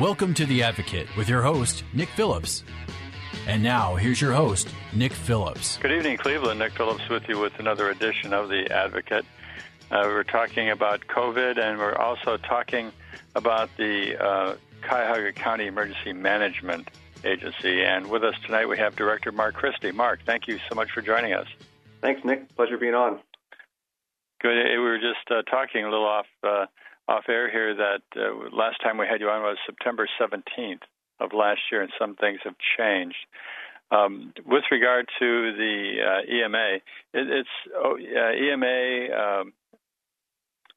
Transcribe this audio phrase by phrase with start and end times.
[0.00, 2.64] Welcome to The Advocate with your host, Nick Phillips.
[3.46, 5.76] And now, here's your host, Nick Phillips.
[5.76, 6.60] Good evening, Cleveland.
[6.60, 9.26] Nick Phillips with you with another edition of The Advocate.
[9.90, 12.90] Uh, we're talking about COVID, and we're also talking
[13.34, 16.88] about the uh, Cuyahoga County Emergency Management
[17.22, 17.84] Agency.
[17.84, 19.92] And with us tonight, we have Director Mark Christie.
[19.92, 21.46] Mark, thank you so much for joining us.
[22.00, 22.56] Thanks, Nick.
[22.56, 23.20] Pleasure being on.
[24.40, 24.56] Good.
[24.70, 26.64] We were just uh, talking a little off uh,
[27.08, 30.82] off air here that uh, last time we had you on was September 17th
[31.20, 33.16] of last year, and some things have changed.
[33.90, 36.82] Um, with regard to the uh, EMA, it,
[37.12, 39.52] it's oh, EMA, um,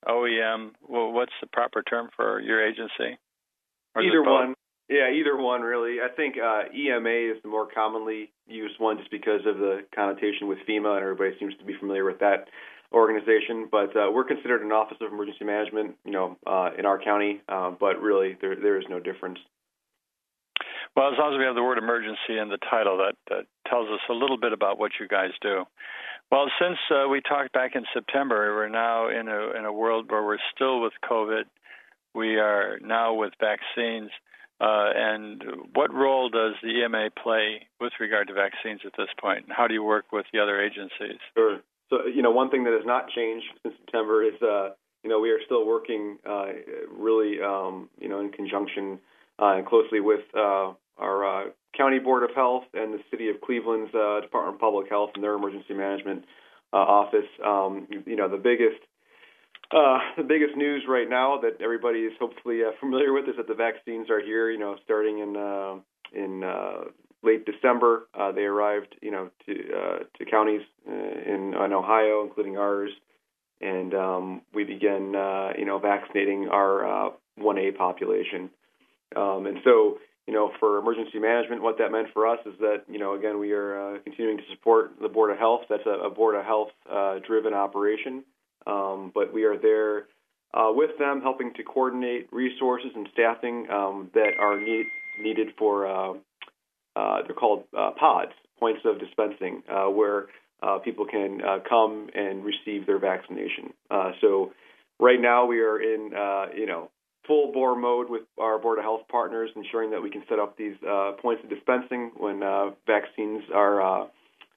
[0.05, 0.71] OEM.
[0.87, 3.17] Well, what's the proper term for your agency?
[3.97, 4.53] either one.
[4.89, 5.97] Yeah, either one really.
[6.01, 10.47] I think uh, EMA is the more commonly used one, just because of the connotation
[10.47, 12.49] with FEMA, and everybody seems to be familiar with that
[12.93, 17.01] organization, but uh, we're considered an Office of Emergency Management, you know, uh, in our
[17.01, 17.41] county.
[17.47, 19.39] Uh, but really, there there is no difference.
[20.95, 23.89] Well, as long as we have the word emergency in the title, that, that tells
[23.89, 25.65] us a little bit about what you guys do.
[26.31, 30.09] Well, since uh, we talked back in September, we're now in a in a world
[30.09, 31.43] where we're still with COVID.
[32.13, 34.09] We are now with vaccines.
[34.61, 39.43] Uh, and what role does the EMA play with regard to vaccines at this point?
[39.45, 41.19] And how do you work with the other agencies?
[41.35, 41.59] Sure.
[41.89, 44.69] So, you know, one thing that has not changed since September is, uh,
[45.03, 46.47] you know, we are still working uh,
[46.91, 48.99] really, um, you know, in conjunction
[49.39, 53.39] uh, and closely with uh, our uh, County Board of Health and the City of
[53.41, 56.25] Cleveland's uh, Department of Public Health and their emergency management
[56.73, 57.29] uh, office.
[57.45, 58.81] Um, you know, the biggest
[59.71, 63.47] uh, the biggest news right now that everybody is hopefully uh, familiar with is that
[63.47, 64.49] the vaccines are here.
[64.49, 65.75] You know, starting in uh,
[66.13, 66.85] in uh,
[67.25, 68.07] late December.
[68.13, 72.91] Uh, they arrived, you know, to uh, to counties uh, in, in Ohio, including ours,
[73.61, 78.49] and um, we began, uh, you know, vaccinating our uh, 1A population.
[79.15, 82.83] Um, and so, you know, for emergency management, what that meant for us is that,
[82.89, 85.61] you know, again, we are uh, continuing to support the Board of Health.
[85.69, 88.23] That's a, a Board of Health uh, driven operation,
[88.67, 90.07] um, but we are there.
[90.53, 94.85] Uh, with them, helping to coordinate resources and staffing um, that are need,
[95.21, 95.85] needed for
[96.95, 100.27] uh, they're called uh, pods, points of dispensing, uh, where
[100.63, 103.73] uh, people can uh, come and receive their vaccination.
[103.91, 104.53] Uh, so
[104.99, 106.11] right now we are in,
[106.57, 106.89] you know,
[107.27, 110.57] full bore mode with our Board of Health partners, ensuring that we can set up
[110.57, 110.75] these
[111.21, 112.39] points of dispensing when
[112.87, 114.09] vaccines are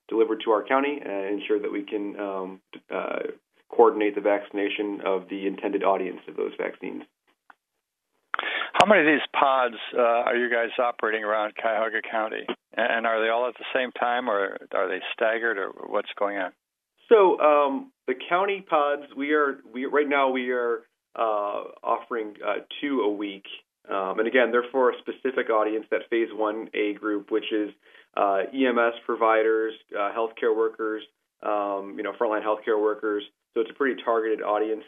[0.09, 2.61] delivered to our county and ensure that we can um,
[3.69, 7.03] coordinate the vaccination of the intended audience of those vaccines.
[8.89, 12.47] Many of these pods uh, are you guys operating around Cuyahoga County?
[12.75, 16.39] And are they all at the same time, or are they staggered, or what's going
[16.39, 16.53] on?
[17.11, 20.85] So um, the county pods, we are we right now we are
[21.15, 23.45] uh, offering uh, two a week,
[23.91, 27.71] um, and again they're for a specific audience, that Phase One A group, which is
[28.17, 31.03] uh, EMS providers, uh, healthcare workers,
[31.43, 33.23] um, you know, frontline healthcare workers.
[33.53, 34.85] So it's a pretty targeted audience.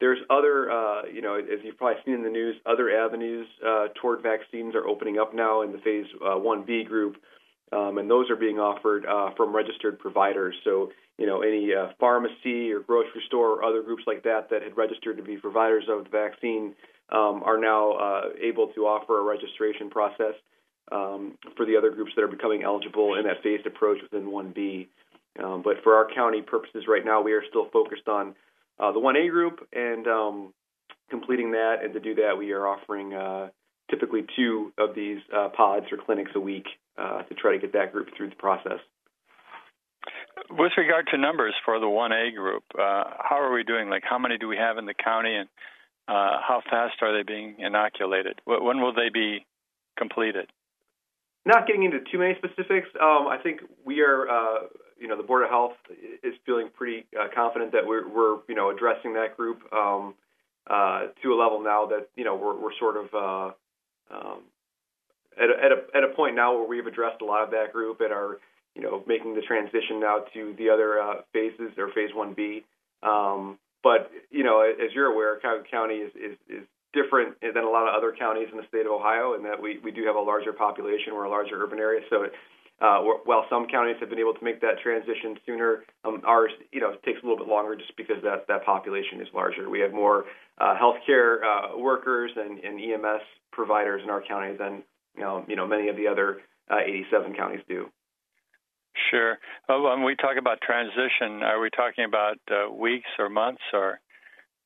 [0.00, 3.88] There's other, uh, you know, as you've probably seen in the news, other avenues uh,
[4.00, 7.16] toward vaccines are opening up now in the phase uh, 1B group,
[7.72, 10.54] um, and those are being offered uh, from registered providers.
[10.64, 14.62] So, you know, any uh, pharmacy or grocery store or other groups like that that
[14.62, 16.74] had registered to be providers of the vaccine
[17.10, 20.34] um, are now uh, able to offer a registration process
[20.92, 24.88] um, for the other groups that are becoming eligible in that phased approach within 1B.
[25.44, 28.34] Um, but for our county purposes right now, we are still focused on
[28.80, 30.54] uh, the 1A group and um,
[31.10, 31.76] completing that.
[31.82, 33.48] And to do that, we are offering uh,
[33.90, 36.66] typically two of these uh, pods or clinics a week
[36.96, 38.78] uh, to try to get that group through the process.
[40.50, 43.90] With regard to numbers for the 1A group, uh, how are we doing?
[43.90, 45.48] Like, how many do we have in the county, and
[46.08, 48.40] uh, how fast are they being inoculated?
[48.46, 49.46] When will they be
[49.98, 50.46] completed?
[51.44, 54.28] Not getting into too many specifics, um, I think we are
[55.00, 55.72] you know the Board of Health
[56.22, 60.14] is feeling pretty uh, confident that we're, we're you know addressing that group um,
[60.68, 63.50] uh, to a level now that you know we're, we're sort of uh,
[64.14, 64.40] um,
[65.40, 67.72] at, a, at a at a point now where we've addressed a lot of that
[67.72, 68.38] group and are
[68.76, 72.62] you know making the transition now to the other uh, phases or phase one B.
[73.02, 77.70] Um, but you know, as you're aware, Cuyahoga County is, is is different than a
[77.70, 80.16] lot of other counties in the state of Ohio, in that we we do have
[80.16, 82.26] a larger population, we're a larger urban area, so.
[82.80, 86.80] Uh, while some counties have been able to make that transition sooner, um, ours, you
[86.80, 89.68] know, takes a little bit longer just because that that population is larger.
[89.68, 90.24] We have more
[90.58, 93.20] uh, healthcare uh, workers and, and EMS
[93.52, 94.82] providers in our county than
[95.14, 96.40] you know, you know many of the other
[96.70, 97.90] uh, 87 counties do.
[99.10, 99.38] Sure.
[99.68, 104.00] Well, when we talk about transition, are we talking about uh, weeks or months, or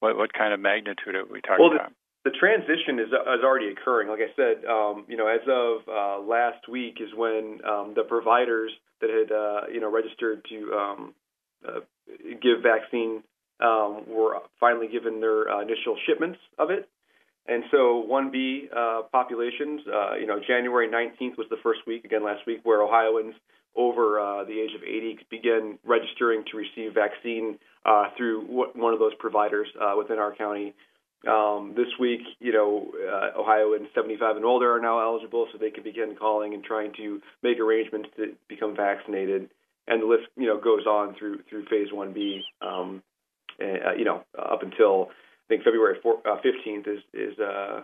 [0.00, 1.92] what, what kind of magnitude are we talking well, about?
[2.24, 4.08] The transition is, is already occurring.
[4.08, 8.02] Like I said, um, you know, as of uh, last week is when um, the
[8.02, 8.72] providers
[9.02, 11.14] that had, uh, you know, registered to um,
[11.68, 11.80] uh,
[12.40, 13.22] give vaccine
[13.60, 16.88] um, were finally given their uh, initial shipments of it.
[17.46, 22.24] And so 1B uh, populations, uh, you know, January 19th was the first week, again
[22.24, 23.34] last week, where Ohioans
[23.76, 27.58] over the age of 80 began registering to receive vaccine
[28.16, 29.66] through one of those providers
[29.98, 30.74] within our county.
[31.26, 35.70] Um, this week, you know, uh, Ohioans 75 and older are now eligible, so they
[35.70, 39.48] can begin calling and trying to make arrangements to become vaccinated.
[39.86, 42.42] And the list, you know, goes on through through Phase 1B.
[42.60, 43.02] Um,
[43.58, 47.82] and, uh, you know, up until I think February 4, uh, 15th is is uh,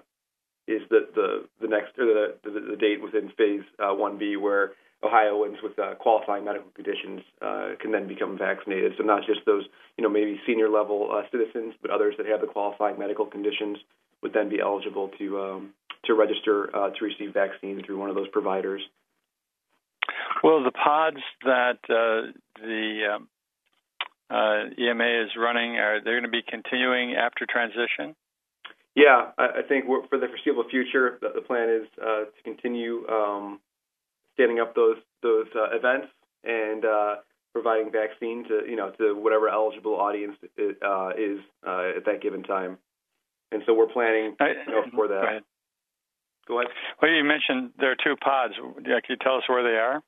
[0.67, 4.73] is the the the next or the the, the date within Phase uh, 1B where
[5.03, 8.93] Ohioans with uh, qualifying medical conditions uh, can then become vaccinated.
[8.99, 9.65] So not just those,
[9.97, 13.79] you know, maybe senior level uh, citizens, but others that have the qualifying medical conditions
[14.23, 15.71] would then be eligible to um,
[16.05, 18.83] to register uh, to receive vaccine through one of those providers.
[20.45, 23.29] Well, the pods that uh, the um,
[24.31, 28.15] uh, EMA is running are they're going to be continuing after transition?
[28.95, 33.09] Yeah, I, I think for the foreseeable future, the, the plan is to continue.
[33.09, 33.61] Um,
[34.41, 36.09] standing up those those uh, events
[36.45, 37.17] and uh,
[37.53, 42.23] providing vaccine to you know to whatever eligible audience it, uh, is uh, at that
[42.23, 42.79] given time.
[43.53, 45.23] And so we're planning you know, for that.
[45.23, 45.43] Go ahead.
[46.49, 46.73] Go ahead.
[47.03, 48.55] Well, you mentioned there are two pods.
[48.57, 50.01] Can you tell us where they are?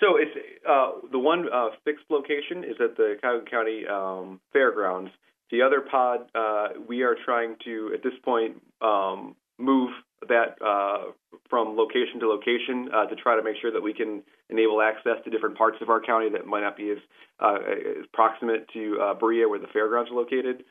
[0.00, 0.30] So it's
[0.68, 5.10] uh, the one uh, fixed location is at the Cuyahoga County um, Fairgrounds.
[5.50, 9.90] The other pod, uh, we are trying to at this point um, move
[10.28, 11.12] that uh,
[11.48, 15.16] from location to location uh, to try to make sure that we can enable access
[15.24, 16.98] to different parts of our county that might not be as,
[17.40, 17.56] uh,
[18.00, 20.64] as proximate to uh, Berea, where the fairgrounds are located.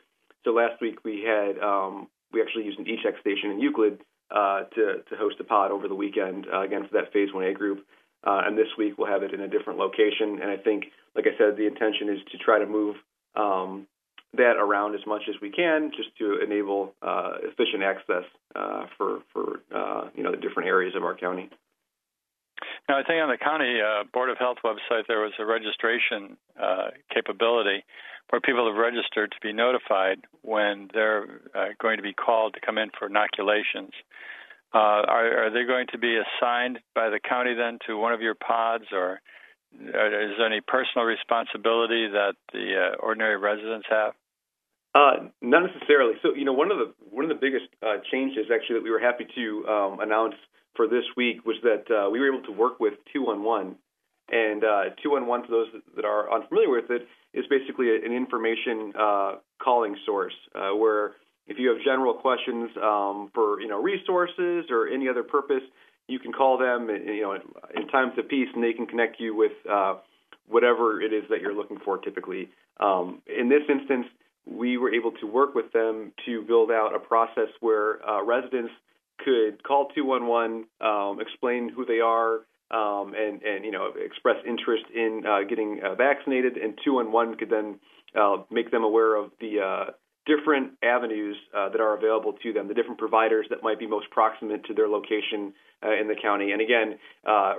[0.44, 4.64] So last week we had um, we actually used an e-check station in Euclid uh,
[4.74, 7.86] to to host a pod over the weekend uh, again for that Phase 1A group.
[8.26, 10.40] Uh, and this week we'll have it in a different location.
[10.40, 10.84] And I think,
[11.14, 12.96] like I said, the intention is to try to move
[13.36, 13.86] um,
[14.36, 19.20] that around as much as we can, just to enable uh, efficient access uh, for
[19.32, 21.50] for uh, you know the different areas of our county.
[22.88, 26.36] Now, I think on the county uh, board of health website there was a registration
[26.60, 27.84] uh, capability
[28.30, 32.60] where people have registered to be notified when they're uh, going to be called to
[32.60, 33.92] come in for inoculations.
[34.72, 38.34] are, are they going to be assigned by the county then to one of your
[38.34, 39.20] pods, or
[39.72, 44.14] is there any personal responsibility that the ordinary residents have?
[44.94, 46.14] Uh, not necessarily.
[46.22, 48.90] So, you know, one of the one of the biggest uh, changes actually that we
[48.90, 50.34] were happy to um, announce
[50.76, 53.76] for this week was that uh, we were able to work with 211.
[54.30, 59.32] And uh, 211, for those that are unfamiliar with it, is basically an information uh,
[59.62, 64.86] calling source uh, where if you have general questions um, for you know resources or
[64.88, 65.62] any other purpose,
[66.06, 69.34] you can call them you know in times of peace, and they can connect you
[69.34, 69.96] with uh,
[70.46, 71.98] whatever it is that you're looking for.
[71.98, 72.48] Typically,
[72.78, 74.06] um, in this instance
[74.46, 78.72] we were able to work with them to build out a process where uh, residents
[79.24, 84.84] could call 211, um, explain who they are, um, and and you know express interest
[84.94, 87.78] in uh, getting uh, vaccinated, and 211 could then
[88.18, 89.90] uh, make them aware of the uh,
[90.26, 94.10] different avenues uh, that are available to them, the different providers that might be most
[94.10, 95.52] proximate to their location
[96.00, 96.98] in the county, and again,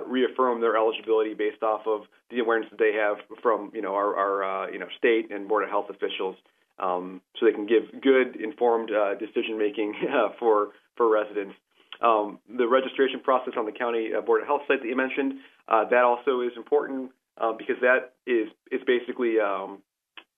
[0.04, 4.16] reaffirm their eligibility based off of the awareness that they have from you know our,
[4.16, 6.36] our you know state and board of health officials
[6.78, 11.54] um, so they can give good, informed uh, decision making uh, for for residents.
[12.02, 15.34] Um, the registration process on the county uh, board of health site that you mentioned
[15.68, 17.10] uh, that also is important
[17.58, 19.82] because that is is basically um,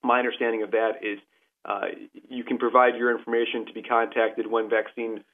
[0.02, 1.18] my understanding of that is
[2.28, 5.24] you can provide your information to be contacted when vaccine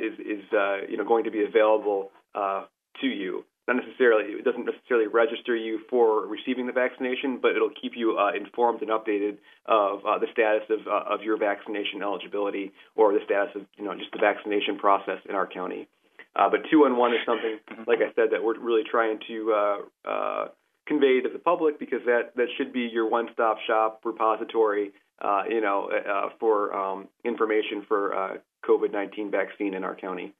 [0.00, 0.44] is is
[0.88, 5.80] you know going to be available to you not necessarily it doesn't necessarily register you
[5.88, 10.26] for receiving the vaccination, but it'll keep you uh, informed and updated of uh, the
[10.32, 14.18] status of uh, of your vaccination eligibility or the status of you know just the
[14.18, 15.88] vaccination process in our county.
[16.36, 19.52] Uh, but two one one is something, like I said, that we're really trying to
[19.52, 20.48] uh, uh,
[20.86, 25.42] convey to the public because that that should be your one stop shop repository uh,
[25.48, 28.36] you know, uh, for um, information for uh,
[28.68, 30.34] COVID-19 vaccine in our county.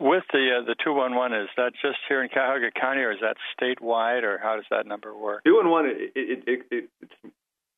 [0.00, 3.12] With the uh, the two one one, is that just here in Cuyahoga County, or
[3.12, 5.44] is that statewide, or how does that number work?
[5.44, 7.12] Two one one, it, it, it, it's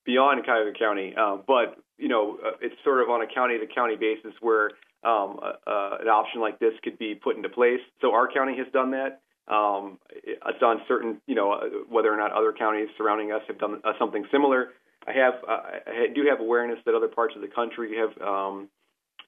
[0.04, 3.66] beyond Cuyahoga County, uh, but you know, uh, it's sort of on a county to
[3.66, 4.70] county basis where
[5.04, 7.80] um, uh, an option like this could be put into place.
[8.00, 9.20] So our county has done that.
[9.48, 13.58] Um, it's on certain, you know, uh, whether or not other counties surrounding us have
[13.58, 14.70] done uh, something similar.
[15.06, 18.68] I have, uh, I do have awareness that other parts of the country have, um,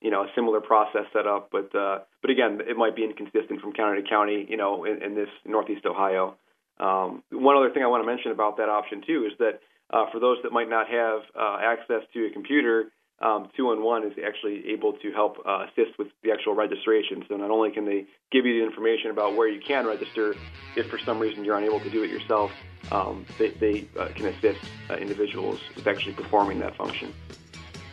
[0.00, 1.50] you know, a similar process set up.
[1.50, 5.02] But, uh, but again, it might be inconsistent from county to county, you know, in,
[5.02, 6.36] in this Northeast Ohio.
[6.78, 10.04] Um, one other thing I want to mention about that option too is that uh,
[10.12, 14.70] for those that might not have uh, access to a computer, um, 211 is actually
[14.70, 17.24] able to help uh, assist with the actual registration.
[17.28, 20.36] So not only can they give you the information about where you can register,
[20.76, 22.52] if for some reason you're unable to do it yourself,
[22.92, 27.12] um, they, they uh, can assist uh, individuals with actually performing that function.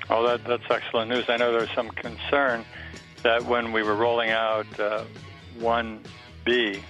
[0.09, 1.25] Oh, that, that's excellent news.
[1.29, 2.65] I know there was some concern
[3.23, 4.67] that when we were rolling out
[5.59, 6.81] 1B, uh,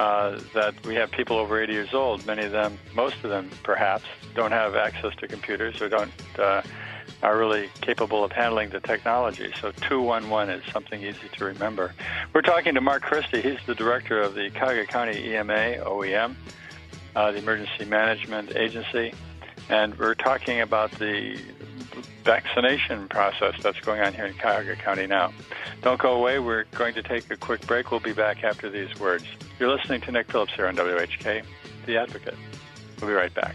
[0.00, 2.26] uh, that we have people over 80 years old.
[2.26, 4.04] Many of them, most of them perhaps,
[4.34, 6.62] don't have access to computers or don't uh,
[7.22, 9.52] are really capable of handling the technology.
[9.60, 11.94] So 211 is something easy to remember.
[12.32, 13.40] We're talking to Mark Christie.
[13.40, 16.34] He's the director of the Cuyahoga County EMA, OEM,
[17.14, 19.14] uh, the Emergency Management Agency.
[19.68, 21.38] And we're talking about the
[22.24, 25.32] vaccination process that's going on here in Cuyahoga County now.
[25.82, 26.38] Don't go away.
[26.38, 27.90] We're going to take a quick break.
[27.90, 29.24] We'll be back after these words.
[29.58, 31.44] You're listening to Nick Phillips here on WHK,
[31.86, 32.36] The Advocate.
[33.00, 33.54] We'll be right back.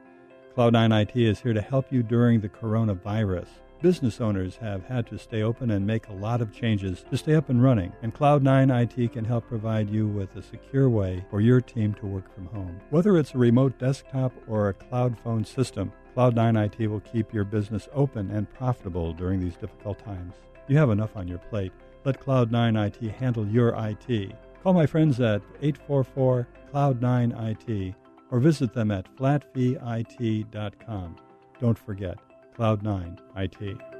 [0.56, 3.48] Kloud9 IT is here to help you during the coronavirus.
[3.82, 7.34] Business owners have had to stay open and make a lot of changes to stay
[7.34, 11.40] up and running, and Kloud9 IT can help provide you with a secure way for
[11.40, 12.78] your team to work from home.
[12.90, 17.44] Whether it's a remote desktop or a cloud phone system, Kloud9 IT will keep your
[17.44, 20.34] business open and profitable during these difficult times.
[20.68, 21.72] You have enough on your plate.
[22.04, 24.34] Let Kloud9 IT handle your IT.
[24.62, 27.94] Call my friends at 844 Kloud9 IT
[28.30, 31.16] or visit them at flatfeeit.com.
[31.58, 32.18] Don't forget,
[32.60, 33.99] Kloud9 IT.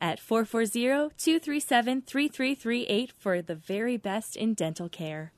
[0.00, 5.32] at 440-237-3338 for the very best in dental care.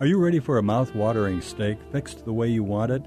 [0.00, 3.04] Are you ready for a mouth-watering steak fixed the way you want it?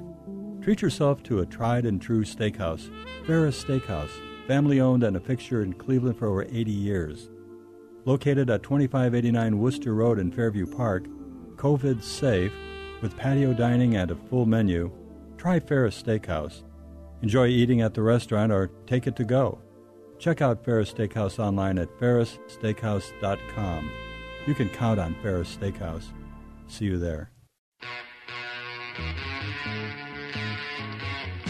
[0.62, 2.92] Treat yourself to a tried and true steakhouse,
[3.26, 4.12] Ferris Steakhouse,
[4.48, 7.30] family owned and a fixture in Cleveland for over 80 years.
[8.06, 11.06] Located at 2589 Wooster Road in Fairview Park,
[11.56, 12.54] COVID safe,
[13.02, 14.92] with patio dining and a full menu,
[15.38, 16.64] try Ferris Steakhouse.
[17.22, 19.62] Enjoy eating at the restaurant or take it to go.
[20.24, 23.92] Check out Ferris Steakhouse online at ferrissteakhouse.com.
[24.48, 26.06] You can count on Ferris Steakhouse.
[26.70, 27.30] See you there.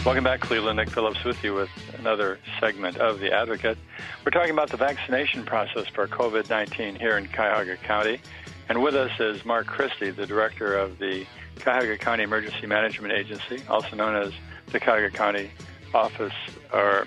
[0.04, 0.78] Welcome back, Cleveland.
[0.78, 3.78] Nick Phillips with you with another segment of The Advocate.
[4.24, 8.20] We're talking about the vaccination process for COVID 19 here in Cuyahoga County.
[8.68, 11.26] And with us is Mark Christie, the director of the
[11.60, 14.32] Cuyahoga County Emergency Management Agency, also known as
[14.72, 15.52] the Cuyahoga County
[15.94, 16.34] Office,
[16.72, 17.06] or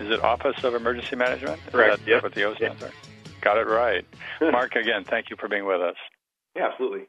[0.00, 1.60] is it Office of Emergency Management?
[1.70, 2.02] Correct.
[2.06, 2.22] Yep.
[2.22, 2.90] what the O stands yep.
[2.90, 3.40] for?
[3.40, 4.04] Got it right.
[4.40, 5.96] Mark, again, thank you for being with us.
[6.54, 7.06] Yeah, absolutely.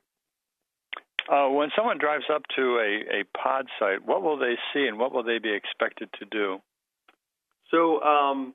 [1.30, 4.98] Uh, when someone drives up to a, a pod site, what will they see and
[4.98, 6.60] what will they be expected to do?
[7.70, 8.54] So, um,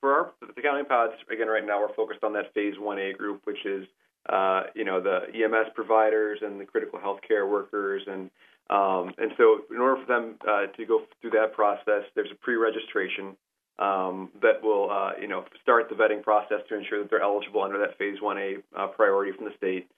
[0.00, 3.42] for our the county pods, again, right now we're focused on that phase 1A group,
[3.44, 3.86] which is
[4.28, 8.30] uh, you know the EMS providers and the critical healthcare workers, and
[8.70, 12.34] um, and so in order for them uh, to go through that process, there's a
[12.36, 13.36] pre-registration
[13.78, 17.62] um, that will uh, you know start the vetting process to ensure that they're eligible
[17.62, 19.88] under that phase 1A uh, priority from the state.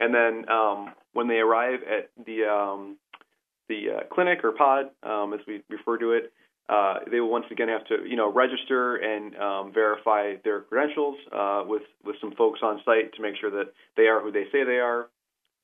[0.00, 2.96] And then um, when they arrive at the um,
[3.68, 6.32] the uh, clinic or pod, um, as we refer to it,
[6.68, 11.16] uh, they will once again have to you know register and um, verify their credentials
[11.32, 14.44] uh, with with some folks on site to make sure that they are who they
[14.52, 15.08] say they are.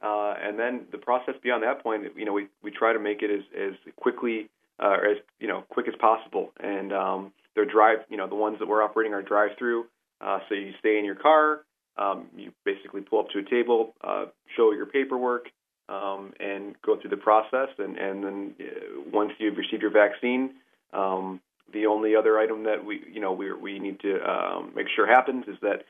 [0.03, 3.23] Uh, and then the process beyond that point, you know, we, we try to make
[3.23, 4.49] it as, as quickly
[4.81, 6.53] uh, or as you know quick as possible.
[6.61, 9.87] And um, their drive, you know, the ones that we're operating are drive-through.
[10.21, 11.61] Uh, so you stay in your car,
[11.97, 14.27] um, you basically pull up to a table, uh,
[14.57, 15.47] show your paperwork,
[15.89, 17.69] um, and go through the process.
[17.79, 20.55] And, and then uh, once you've received your vaccine,
[20.93, 21.41] um,
[21.73, 25.07] the only other item that we, you know, we we need to um, make sure
[25.07, 25.85] happens is that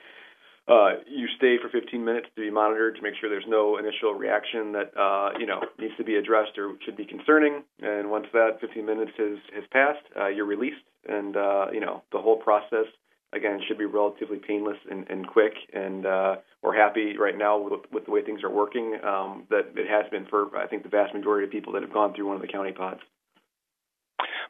[0.69, 4.15] uh, you stay for 15 minutes to be monitored to make sure there's no initial
[4.15, 7.65] reaction that uh, you know needs to be addressed or should be concerning.
[7.81, 12.03] And once that 15 minutes has has passed, uh, you're released, and uh, you know
[12.13, 12.87] the whole process
[13.33, 15.53] again, should be relatively painless and, and quick.
[15.73, 19.73] And uh, we're happy right now with, with the way things are working um, that
[19.77, 22.27] it has been for, I think, the vast majority of people that have gone through
[22.27, 23.01] one of the county pods.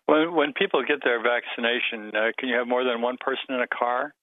[0.06, 3.60] When, when people get their vaccination, uh, can you have more than one person in
[3.60, 4.14] a car?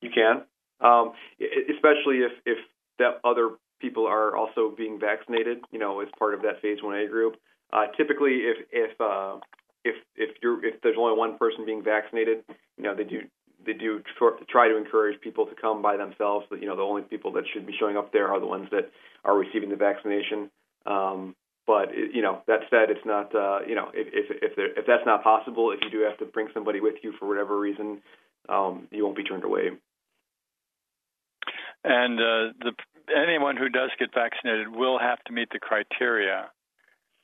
[0.00, 0.44] You can,
[0.80, 2.58] um, especially if, if
[2.98, 7.10] that other people are also being vaccinated, you know, as part of that phase 1A
[7.10, 7.36] group.
[7.72, 9.36] Uh, typically, if if uh,
[9.84, 12.44] if if you're if there's only one person being vaccinated,
[12.76, 13.20] you know, they do
[13.64, 14.02] they do
[14.48, 16.46] try to encourage people to come by themselves.
[16.50, 18.90] You know, the only people that should be showing up there are the ones that
[19.24, 20.50] are receiving the vaccination.
[20.86, 24.70] Um, but you know, that said, it's not uh, you know if if if, there,
[24.78, 27.58] if that's not possible, if you do have to bring somebody with you for whatever
[27.58, 28.00] reason,
[28.48, 29.70] um, you won't be turned away.
[31.84, 32.72] And uh, the
[33.14, 36.50] anyone who does get vaccinated will have to meet the criteria.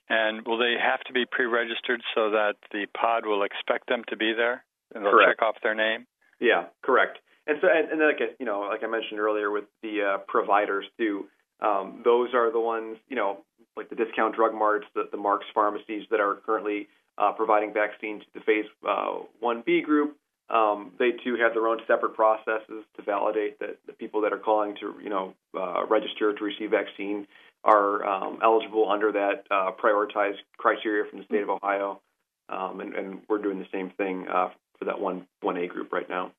[0.08, 4.16] And will they have to be pre-registered so that the pod will expect them to
[4.16, 4.64] be there
[4.94, 5.38] and they'll Correct.
[5.38, 6.06] check off their name?
[6.40, 7.18] Yeah, correct.
[7.46, 10.18] And so, and, and like I, you know, like I mentioned earlier with the uh,
[10.28, 11.26] providers too,
[11.60, 13.38] um, those are the ones, you know,
[13.76, 16.88] like the discount drug marts, the, the Marc's pharmacies that are currently
[17.18, 20.16] uh, providing vaccines to the Phase uh, 1B group.
[20.48, 24.38] Um, they too have their own separate processes to validate that the people that are
[24.38, 27.26] calling to, you know, uh, register to receive vaccine
[27.64, 32.00] are um, eligible under that uh, prioritized criteria from the state of Ohio.
[32.48, 35.92] Um, and, and, we're doing the same thing uh, for that one one A group
[35.92, 36.30] right now.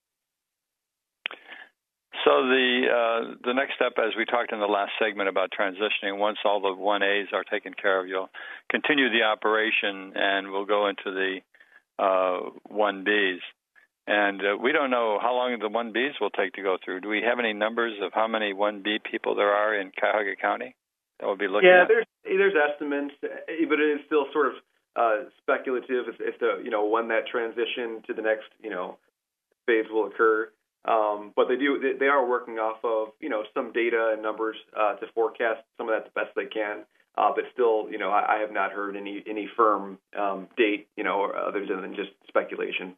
[2.23, 6.17] So the uh, the next step, as we talked in the last segment about transitioning,
[6.17, 8.29] once all the one A's are taken care of, you'll
[8.71, 11.39] continue the operation, and we'll go into the
[11.99, 13.41] uh, one B's.
[14.07, 17.01] And uh, we don't know how long the one B's will take to go through.
[17.01, 20.37] Do we have any numbers of how many one B people there are in Cuyahoga
[20.37, 20.75] County
[21.19, 21.89] that we'll be looking yeah, at?
[21.91, 24.53] Yeah, there's there's estimates, but it is still sort of
[24.95, 28.97] uh, speculative as, as to you know when that transition to the next you know
[29.65, 30.49] phase will occur.
[30.85, 34.23] Um, but they do they, they are working off of you know some data and
[34.23, 36.85] numbers uh, to forecast some of that the best they can.
[37.17, 40.87] Uh, but still, you know, I, I have not heard any any firm um, date,
[40.95, 42.95] you know, other than just speculation.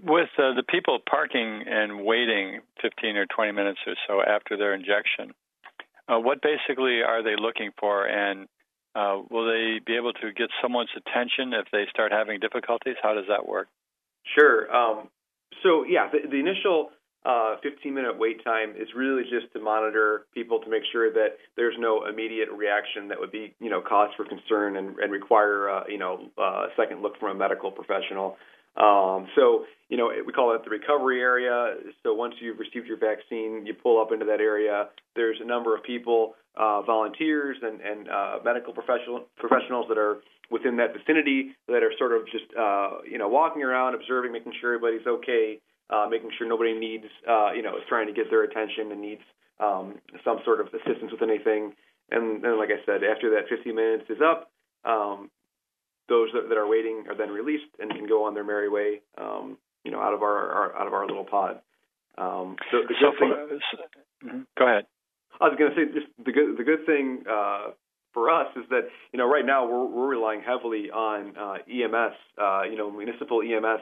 [0.00, 4.74] With uh, the people parking and waiting 15 or 20 minutes or so after their
[4.74, 5.32] injection,
[6.08, 8.48] uh, what basically are they looking for, and
[8.94, 12.96] uh, will they be able to get someone's attention if they start having difficulties?
[13.02, 13.68] How does that work?
[14.36, 14.74] Sure.
[14.74, 15.08] Um,
[15.62, 16.90] so yeah, the, the initial
[17.24, 21.38] uh, 15 minute wait time is really just to monitor people to make sure that
[21.56, 25.70] there's no immediate reaction that would be you know cause for concern and, and require
[25.70, 28.36] uh, you know uh, a second look from a medical professional.
[28.76, 31.74] Um, so, you know, we call it the recovery area.
[32.02, 34.88] So once you've received your vaccine, you pull up into that area.
[35.14, 40.22] There's a number of people, uh, volunteers and, and uh, medical professional, professionals that are
[40.50, 44.52] within that vicinity that are sort of just, uh, you know, walking around, observing, making
[44.60, 48.30] sure everybody's okay, uh, making sure nobody needs, uh, you know, is trying to get
[48.30, 49.22] their attention and needs
[49.60, 51.72] um, some sort of assistance with anything.
[52.10, 54.50] And, and like I said, after that 15 minutes is up,
[54.84, 55.30] um,
[56.08, 59.00] those that, that, are waiting are then released and can go on their merry way,
[59.18, 61.60] um, you know, out of our, our, out of our little pod.
[62.18, 63.58] Um, so the good so thing,
[64.20, 64.40] for, mm-hmm.
[64.58, 64.86] go ahead.
[65.40, 67.72] I was going to say just the good the good thing uh,
[68.12, 72.14] for us is that you know right now we're, we're relying heavily on uh, EMS,
[72.36, 73.80] uh, you know, municipal EMS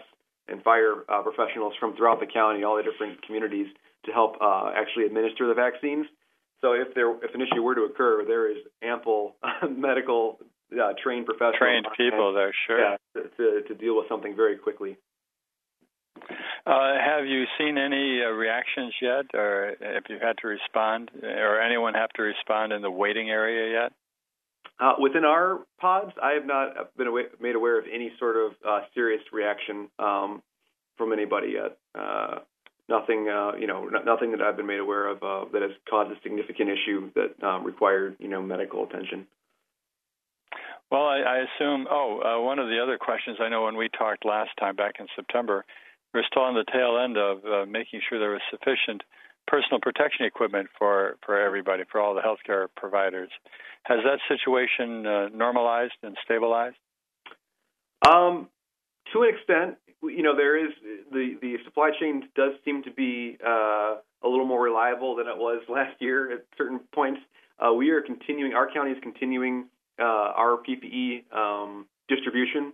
[0.48, 3.66] and fire uh, professionals from throughout the county, all the different communities,
[4.04, 6.06] to help uh, actually administer the vaccines.
[6.60, 9.36] So if there if an issue were to occur, there is ample
[9.70, 10.38] medical
[10.72, 12.96] uh, trained professionals, trained people there, sure, yeah,
[13.36, 14.96] to, to deal with something very quickly.
[16.66, 21.60] Uh, have you seen any uh, reactions yet, or have you had to respond, or
[21.60, 23.92] anyone have to respond in the waiting area yet?
[24.78, 28.52] Uh, within our pods, I have not been away, made aware of any sort of
[28.66, 30.42] uh, serious reaction um,
[30.96, 31.76] from anybody yet.
[31.94, 32.38] Uh,
[32.88, 36.10] nothing, uh, you know, nothing that I've been made aware of uh, that has caused
[36.12, 39.26] a significant issue that um, required, you know, medical attention.
[40.90, 41.86] Well, I, I assume.
[41.90, 44.94] Oh, uh, one of the other questions I know when we talked last time back
[44.98, 45.64] in September,
[46.12, 49.02] we're still on the tail end of uh, making sure there was sufficient
[49.46, 53.30] personal protection equipment for for everybody, for all the healthcare providers.
[53.84, 56.76] Has that situation uh, normalized and stabilized?
[58.06, 58.48] Um,
[59.12, 60.72] to an extent, you know, there is
[61.12, 65.36] the the supply chain does seem to be uh, a little more reliable than it
[65.36, 67.20] was last year at certain points.
[67.58, 68.54] Uh, we are continuing.
[68.54, 69.66] Our county is continuing
[70.00, 72.72] uh, our PPE um, distribution.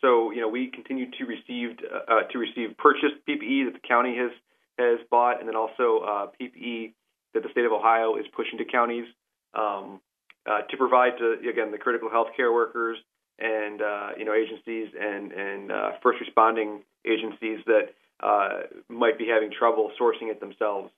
[0.00, 4.16] So, you know, we continue to receive uh, to receive purchased PPE that the county
[4.16, 4.30] has
[4.78, 6.92] has bought, and then also uh, PPE
[7.34, 9.06] that the state of Ohio is pushing to counties
[9.54, 10.00] um,
[10.46, 12.98] uh, to provide to again the critical healthcare workers
[13.38, 19.26] and uh, you know agencies and and uh, first responding agencies that uh, might be
[19.26, 20.90] having trouble sourcing it themselves.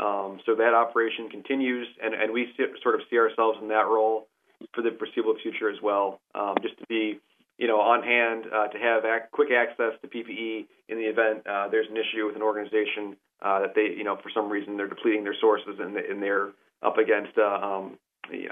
[0.00, 2.46] Um, so that operation continues, and, and we
[2.82, 4.28] sort of see ourselves in that role
[4.74, 7.20] for the foreseeable future as well, um, just to be
[7.58, 11.44] you know, on hand uh, to have ac- quick access to PPE in the event
[11.46, 14.76] uh, there's an issue with an organization uh, that they, you know, for some reason
[14.76, 16.50] they're depleting their sources and, and they're
[16.82, 17.98] up against uh, um,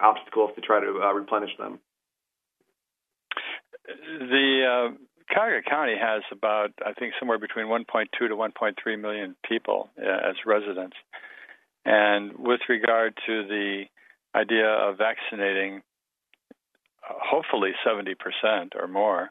[0.03, 1.79] obstacles to try to uh, replenish them.
[3.87, 4.97] The uh,
[5.33, 10.97] Cuyahoga County has about, I think, somewhere between 1.2 to 1.3 million people as residents.
[11.85, 13.85] And with regard to the
[14.35, 15.83] idea of vaccinating
[17.07, 18.15] hopefully 70%
[18.75, 19.31] or more.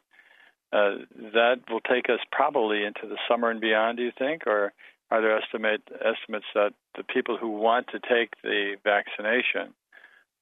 [0.72, 4.46] Uh, that will take us probably into the summer and beyond, do you think?
[4.46, 4.72] Or
[5.10, 9.74] are there estimate, estimates that the people who want to take the vaccination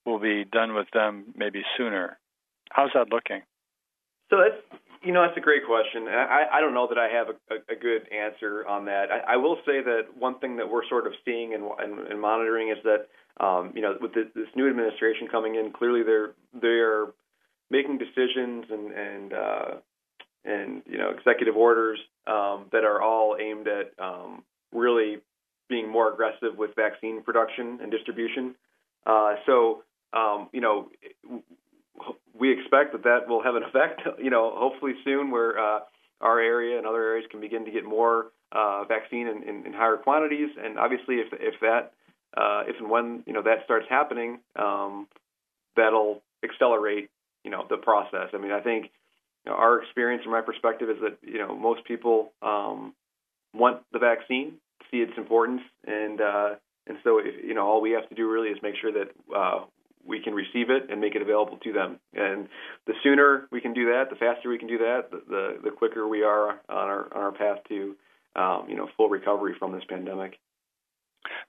[0.07, 2.19] will be done with them maybe sooner?
[2.71, 3.43] How's that looking?
[4.31, 6.09] So that's you know that's a great question.
[6.09, 9.11] I, I don't know that I have a, a, good answer on that.
[9.13, 12.21] I, I will say that one thing that we're sort of seeing and, and, and
[12.21, 13.09] monitoring is that
[13.45, 17.09] um, you know with the, this new administration coming in, clearly they're they're
[17.71, 19.75] making decisions and and uh,
[20.45, 25.19] and you know executive orders um, that are all aimed at um, really
[25.69, 28.55] being more aggressive with vaccine production and distribution.
[29.07, 30.91] Uh, so um, you know
[32.39, 34.03] we expect that that will have an effect.
[34.23, 35.81] You know hopefully soon where uh,
[36.21, 39.73] our area and other areas can begin to get more uh, vaccine in, in, in
[39.73, 40.51] higher quantities.
[40.63, 41.93] And obviously if if that
[42.37, 45.07] uh, if and when you know that starts happening, um,
[45.77, 47.11] that'll accelerate
[47.45, 48.31] you know the process.
[48.33, 48.91] I mean, I think
[49.45, 52.95] you know, our experience from my perspective is that you know most people um,
[53.53, 54.55] want the vaccine,
[54.91, 56.55] see its importance, and uh,
[56.87, 59.11] and so if, you know all we have to do really is make sure that
[59.35, 59.65] uh,
[60.07, 61.99] we can receive it and make it available to them.
[62.15, 62.49] And
[62.87, 65.71] the sooner we can do that, the faster we can do that, the the, the
[65.71, 67.97] quicker we are on our on our path to
[68.37, 70.39] um, you know full recovery from this pandemic.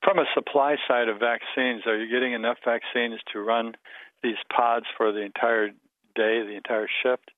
[0.03, 3.75] From a supply side of vaccines, are you getting enough vaccines to run
[4.23, 5.69] these pods for the entire
[6.15, 7.31] day, the entire shift?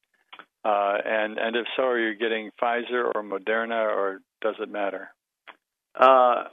[0.63, 5.09] Uh, and and if so, are you getting Pfizer or Moderna, or does it matter?
[5.95, 6.45] Uh,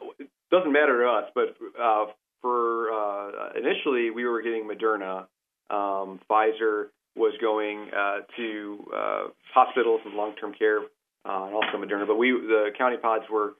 [0.50, 2.06] doesn't matter to us, but uh,
[2.40, 5.26] for uh, initially we were getting Moderna.
[5.70, 12.06] Um, Pfizer was going uh, to uh, hospitals and long-term care, and also Moderna.
[12.06, 13.54] But we, the county pods, were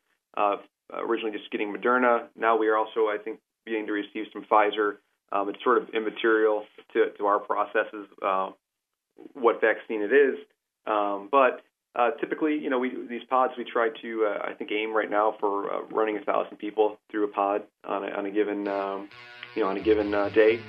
[0.93, 2.27] originally just getting Moderna.
[2.37, 4.97] Now we are also, I think, beginning to receive some Pfizer
[5.35, 8.51] um, it's sort of immaterial to, to our processes uh,
[9.35, 10.37] what vaccine it is.
[10.87, 11.63] Um, but
[11.97, 15.11] uh, typically, you know, we, these pods we try to, uh, I think, aim right
[15.11, 18.69] now for uh, running a thousand people through a pod on a, on a given,
[18.69, 19.09] um,
[19.55, 20.61] you know, on a given uh, day.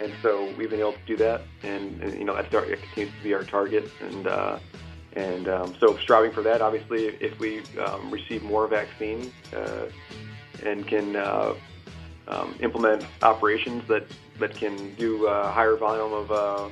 [0.00, 2.80] And so we've been able to do that, and, and you know, that's our, it
[2.80, 3.90] continues to be our target.
[4.00, 4.58] And uh,
[5.14, 6.62] and um, so striving for that.
[6.62, 9.30] Obviously, if we um, receive more vaccine
[10.64, 11.16] and can
[12.28, 14.04] um, implement operations that
[14.38, 16.68] that can do a higher volume of uh,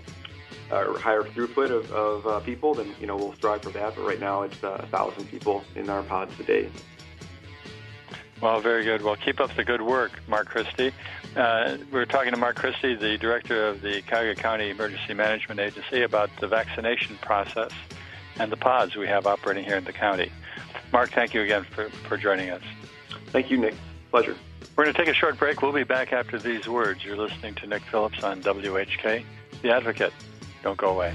[0.72, 3.94] or higher throughput of, of uh, people, then you know we'll strive for that.
[3.94, 6.68] But right now, it's uh, a thousand people in our pods a day.
[8.40, 9.02] Well, very good.
[9.02, 10.92] Well, keep up the good work, Mark Christie.
[11.36, 15.60] Uh, we are talking to Mark Christie, the director of the Cuyahoga County Emergency Management
[15.60, 17.72] Agency, about the vaccination process
[18.38, 20.32] and the pods we have operating here in the county.
[20.90, 22.62] Mark, thank you again for, for joining us.
[23.26, 23.74] Thank you, Nick.
[24.10, 24.36] Pleasure.
[24.76, 25.62] We're going to take a short break.
[25.62, 27.04] We'll be back after these words.
[27.04, 29.24] You're listening to Nick Phillips on WHK,
[29.62, 30.12] The Advocate.
[30.62, 31.14] Don't go away.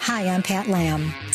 [0.00, 1.12] Hi, I'm Pat Lamb.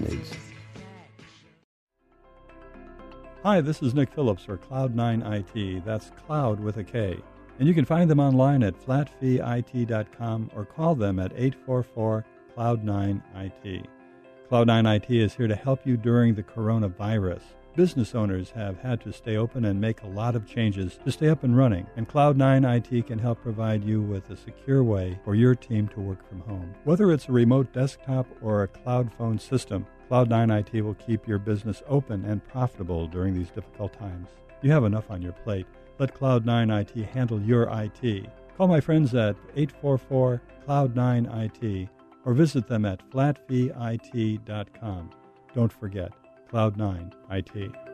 [0.00, 0.32] needs.
[3.42, 5.84] Hi, this is Nick Phillips for Kloud9 IT.
[5.84, 7.18] That's cloud with a K.
[7.58, 12.24] And you can find them online at flatfeeit.com or call them at 844
[12.56, 13.86] Kloud9 IT.
[14.50, 17.42] Kloud9 IT is here to help you during the coronavirus.
[17.76, 21.28] Business owners have had to stay open and make a lot of changes to stay
[21.28, 25.34] up and running, and Kloud9 IT can help provide you with a secure way for
[25.34, 26.72] your team to work from home.
[26.84, 31.40] Whether it's a remote desktop or a cloud phone system, Kloud9 IT will keep your
[31.40, 34.28] business open and profitable during these difficult times.
[34.62, 35.66] You have enough on your plate.
[35.98, 38.28] Let Kloud9 IT handle your IT.
[38.56, 41.88] Call my friends at 844 Kloud9 IT
[42.24, 45.10] or visit them at flatfeeit.com.
[45.54, 46.12] Don't forget,
[46.50, 47.93] Kloud9 IT.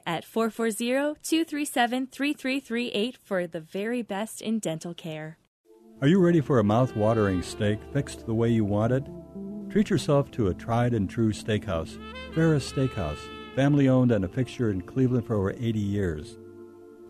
[0.05, 5.37] at 440-237-3338 for the very best in dental care.
[6.01, 9.05] Are you ready for a mouth-watering steak fixed the way you want it?
[9.69, 11.97] Treat yourself to a tried and true steakhouse,
[12.33, 13.19] Ferris Steakhouse,
[13.55, 16.37] family owned and a fixture in Cleveland for over 80 years.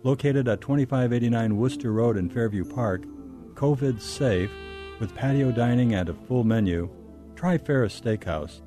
[0.04, 3.06] Located at 2589 Wooster Road in Fairview Park,
[3.54, 4.52] COVID safe,
[5.00, 6.90] with patio dining and a full menu,
[7.36, 8.62] try Ferris Steakhouse.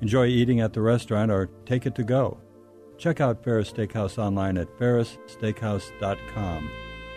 [0.00, 2.40] Enjoy eating at the restaurant or take it to go.
[3.02, 6.70] Check out Ferris Steakhouse online at ferrissteakhouse.com.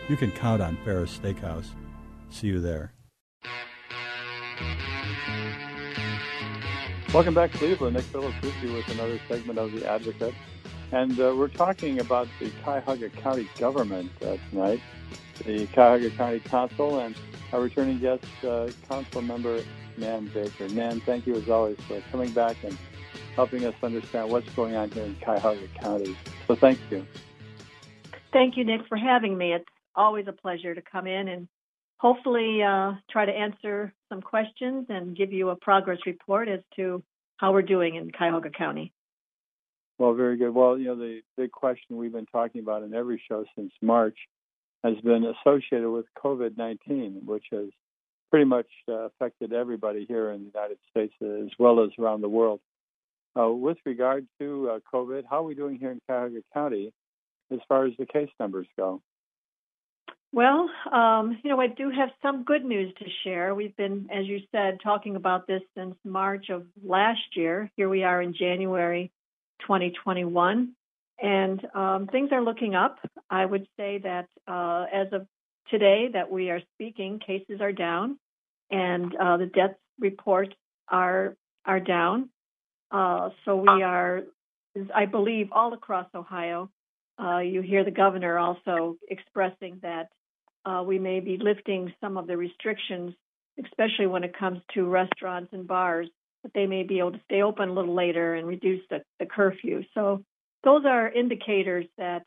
[0.09, 1.67] You can count on Ferris Steakhouse.
[2.31, 2.91] See you there.
[7.13, 7.97] Welcome back, Cleveland.
[7.97, 10.33] Nick Phillips with you with another segment of The Advocate.
[10.91, 14.81] And uh, we're talking about the Cuyahoga County government uh, tonight,
[15.45, 17.15] the Cuyahoga County Council, and
[17.53, 19.61] our returning guest, uh, Council Member
[19.97, 20.67] Nan Baker.
[20.67, 22.75] Nan, thank you as always for coming back and
[23.35, 26.15] helping us understand what's going on here in Cuyahoga County.
[26.47, 27.05] So thank you.
[28.31, 29.53] Thank you, Nick, for having me.
[29.53, 31.47] It's always a pleasure to come in and
[31.97, 37.03] hopefully uh, try to answer some questions and give you a progress report as to
[37.37, 38.93] how we're doing in Cuyahoga County.
[39.97, 40.51] Well, very good.
[40.51, 44.17] Well, you know, the big question we've been talking about in every show since March
[44.83, 47.69] has been associated with COVID 19, which has
[48.29, 52.29] pretty much uh, affected everybody here in the United States as well as around the
[52.29, 52.59] world.
[53.37, 56.93] Uh, with regard to uh, COVID, how are we doing here in Cuyahoga County
[57.51, 59.01] as far as the case numbers go?
[60.31, 63.55] Well, um, you know, I do have some good news to share.
[63.55, 67.71] We've been, as you said, talking about this since March of last year.
[67.77, 69.11] Here we are in January
[69.61, 70.73] 2021,
[71.21, 72.99] and um, things are looking up.
[73.29, 75.25] I would say that uh, as of
[75.69, 78.19] today that we are speaking, cases are down,
[78.69, 80.53] and uh, the death report
[80.89, 82.29] are are down.
[82.91, 84.23] Uh, so we are,
[84.93, 86.69] I believe, all across Ohio.
[87.21, 90.09] Uh, you hear the governor also expressing that
[90.65, 93.13] uh, we may be lifting some of the restrictions,
[93.63, 96.07] especially when it comes to restaurants and bars,
[96.43, 99.25] that they may be able to stay open a little later and reduce the, the
[99.25, 99.83] curfew.
[99.93, 100.23] So
[100.63, 102.23] those are indicators that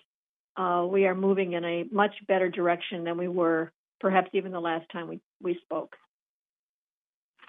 [0.56, 4.60] uh, we are moving in a much better direction than we were perhaps even the
[4.60, 5.96] last time we, we spoke.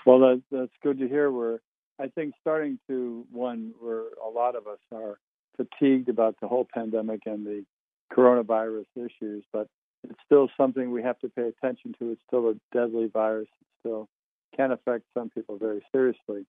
[0.05, 1.31] Well, that, that's good to hear.
[1.31, 1.59] We're,
[1.99, 5.19] I think, starting to one where a lot of us are
[5.57, 7.65] fatigued about the whole pandemic and the
[8.13, 9.67] coronavirus issues, but
[10.03, 12.11] it's still something we have to pay attention to.
[12.11, 13.49] It's still a deadly virus.
[13.61, 14.07] It still
[14.55, 16.45] can affect some people very seriously.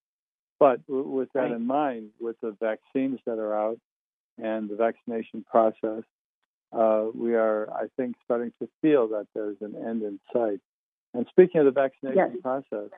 [0.58, 1.52] But with that right.
[1.52, 3.78] in mind, with the vaccines that are out
[4.38, 6.04] and the vaccination process,
[6.72, 10.60] uh, we are, I think, starting to feel that there's an end in sight.
[11.14, 12.42] And speaking of the vaccination yes.
[12.42, 12.90] process,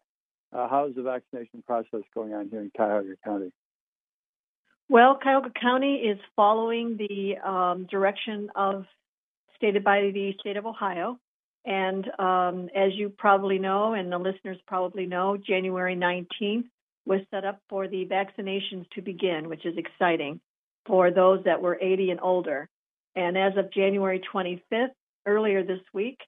[0.52, 3.52] uh, how is the vaccination process going on here in Cuyahoga County?
[4.88, 8.84] Well, Cuyahoga County is following the um, direction of
[9.56, 11.18] stated by the state of Ohio.
[11.64, 16.64] And um, as you probably know, and the listeners probably know, January 19th
[17.06, 20.40] was set up for the vaccinations to begin, which is exciting
[20.86, 22.68] for those that were 80 and older.
[23.14, 24.90] And as of January 25th,
[25.26, 26.18] earlier this week,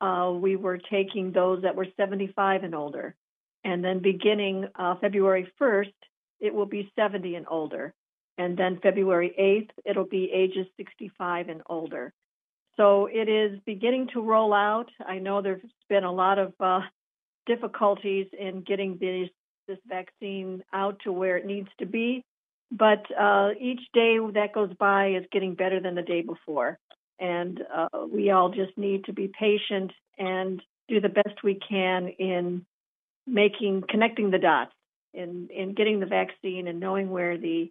[0.00, 3.16] uh, we were taking those that were 75 and older.
[3.64, 5.92] And then beginning uh, February 1st,
[6.40, 7.94] it will be 70 and older.
[8.36, 12.12] And then February 8th, it'll be ages 65 and older.
[12.76, 14.90] So it is beginning to roll out.
[15.06, 16.80] I know there's been a lot of uh,
[17.46, 19.30] difficulties in getting this,
[19.68, 22.24] this vaccine out to where it needs to be,
[22.72, 26.78] but uh, each day that goes by is getting better than the day before.
[27.20, 32.08] And uh, we all just need to be patient and do the best we can
[32.08, 32.66] in
[33.26, 34.72] making connecting the dots
[35.12, 37.70] in in getting the vaccine and knowing where the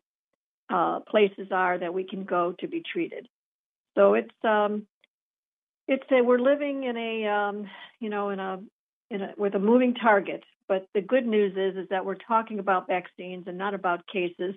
[0.69, 3.27] uh, places are that we can go to be treated.
[3.95, 4.87] So it's um,
[5.87, 8.59] it's a we're living in a um, you know in a
[9.09, 10.43] in a with a moving target.
[10.67, 14.55] But the good news is is that we're talking about vaccines and not about cases,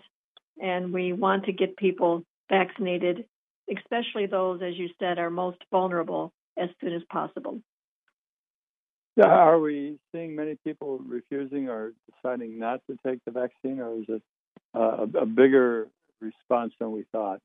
[0.60, 3.24] and we want to get people vaccinated,
[3.76, 7.60] especially those, as you said, are most vulnerable as soon as possible.
[9.24, 14.04] Are we seeing many people refusing or deciding not to take the vaccine, or is
[14.08, 14.22] it
[14.74, 15.88] uh, a, a bigger
[16.20, 17.40] response than we thought?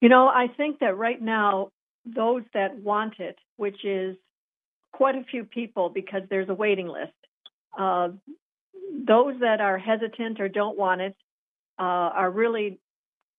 [0.00, 1.70] You know, I think that right now
[2.04, 4.16] those that want it, which is
[4.92, 7.12] quite a few people because there's a waiting list.
[7.78, 8.08] Uh,
[9.06, 11.16] those that are hesitant or don't want it
[11.78, 12.78] uh, are really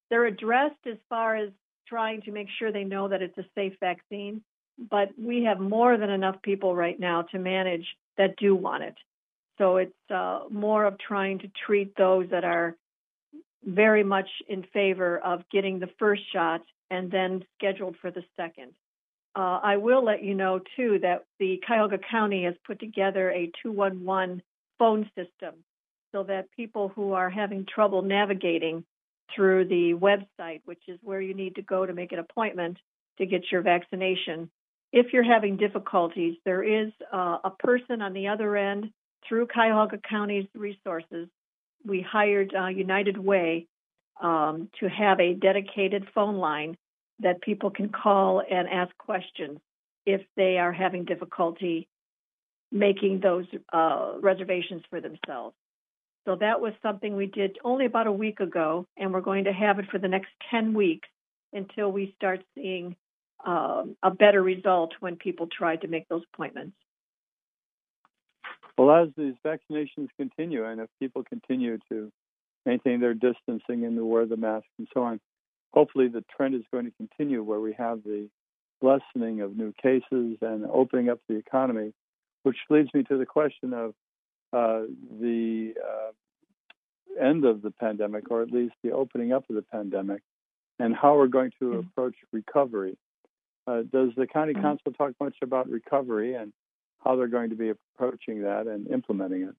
[0.10, 1.50] they're addressed as far as
[1.88, 4.42] trying to make sure they know that it's a safe vaccine.
[4.90, 7.86] But we have more than enough people right now to manage
[8.18, 8.96] that do want it.
[9.58, 12.76] So it's uh, more of trying to treat those that are
[13.64, 18.72] very much in favor of getting the first shot and then scheduled for the second.
[19.36, 23.52] Uh, I will let you know too that the Cuyahoga County has put together a
[23.64, 24.42] 211
[24.78, 25.56] phone system
[26.12, 28.84] so that people who are having trouble navigating
[29.34, 32.78] through the website, which is where you need to go to make an appointment
[33.18, 34.50] to get your vaccination,
[34.92, 38.92] if you're having difficulties, there is uh, a person on the other end
[39.28, 41.28] through Cuyahoga County's resources.
[41.86, 43.68] We hired uh, United Way
[44.22, 46.78] um, to have a dedicated phone line
[47.20, 49.60] that people can call and ask questions
[50.06, 51.88] if they are having difficulty
[52.72, 55.56] making those uh, reservations for themselves.
[56.26, 59.54] So that was something we did only about a week ago, and we're going to
[59.54, 61.08] have it for the next 10 weeks
[61.52, 62.96] until we start seeing
[63.46, 66.76] um, a better result when people try to make those appointments.
[68.78, 72.12] Well, as these vaccinations continue, and if people continue to
[72.66, 75.20] maintain their distancing and to wear the mask and so on,
[75.74, 78.30] hopefully the trend is going to continue where we have the
[78.82, 81.94] lessening of new cases and opening up the economy,
[82.44, 83.94] which leads me to the question of
[84.54, 84.86] uh,
[85.20, 90.22] the uh, end of the pandemic, or at least the opening up of the pandemic,
[90.80, 91.80] and how we're going to mm-hmm.
[91.80, 92.98] approach recovery.
[93.72, 94.64] Uh, does the county mm-hmm.
[94.64, 96.52] council talk much about recovery and
[97.04, 99.56] how they're going to be approaching that and implementing it?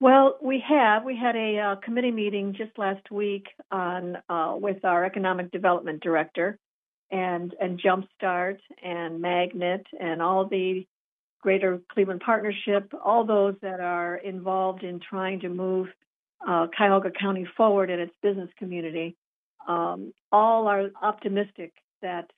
[0.00, 1.04] Well, we have.
[1.04, 6.02] We had a uh, committee meeting just last week on uh, with our economic development
[6.02, 6.58] director
[7.10, 10.86] and and Jumpstart and Magnet and all the
[11.40, 15.88] Greater Cleveland Partnership, all those that are involved in trying to move
[16.46, 19.16] uh, Cuyahoga County forward in its business community.
[19.68, 21.72] Um, all are optimistic
[22.02, 22.30] that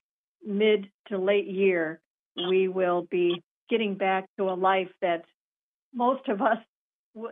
[0.46, 2.00] mid to late year
[2.36, 5.24] we will be getting back to a life that
[5.92, 6.58] most of us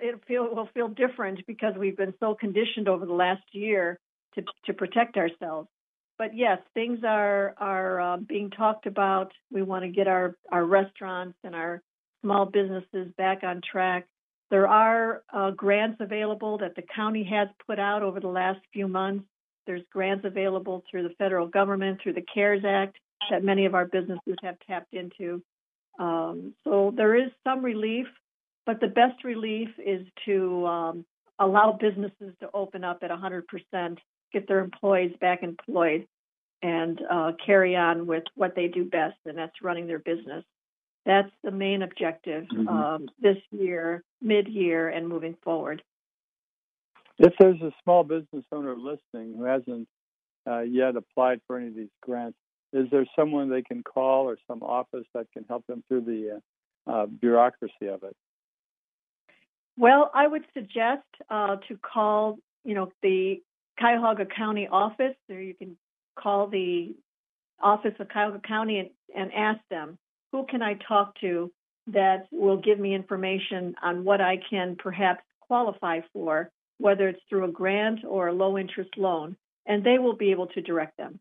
[0.00, 3.98] it feel will feel different because we've been so conditioned over the last year
[4.34, 5.68] to to protect ourselves.
[6.16, 9.32] But yes, things are are uh, being talked about.
[9.50, 11.82] We want to get our our restaurants and our
[12.22, 14.06] small businesses back on track.
[14.50, 18.88] There are uh, grants available that the county has put out over the last few
[18.88, 19.26] months.
[19.66, 22.96] There's grants available through the federal government, through the CARES Act,
[23.30, 25.42] that many of our businesses have tapped into.
[25.98, 28.06] Um, so there is some relief,
[28.66, 31.04] but the best relief is to um,
[31.38, 33.98] allow businesses to open up at 100%,
[34.32, 36.06] get their employees back employed,
[36.62, 40.44] and uh, carry on with what they do best, and that's running their business.
[41.04, 42.68] That's the main objective mm-hmm.
[42.68, 45.82] um, this year, mid year, and moving forward.
[47.18, 49.88] If there's a small business owner listening who hasn't
[50.48, 52.38] uh, yet applied for any of these grants,
[52.74, 56.40] is there someone they can call or some office that can help them through the
[56.88, 58.16] uh, uh, bureaucracy of it?
[59.76, 63.40] Well, I would suggest uh, to call, you know, the
[63.78, 65.76] Cuyahoga County office, or you can
[66.18, 66.94] call the
[67.62, 69.96] office of Cuyahoga County and, and ask them,
[70.32, 71.52] who can I talk to
[71.86, 77.44] that will give me information on what I can perhaps qualify for, whether it's through
[77.44, 81.20] a grant or a low interest loan, and they will be able to direct them.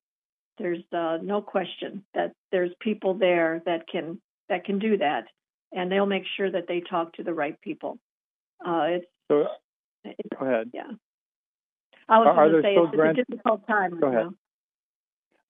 [0.58, 5.26] There's uh, no question that there's people there that can that can do that,
[5.72, 7.98] and they'll make sure that they talk to the right people.
[8.66, 9.48] Uh, it's, so,
[10.04, 10.70] it's, go ahead.
[10.74, 10.92] Yeah.
[12.08, 14.34] I was going to say it's, it's, a difficult time right now.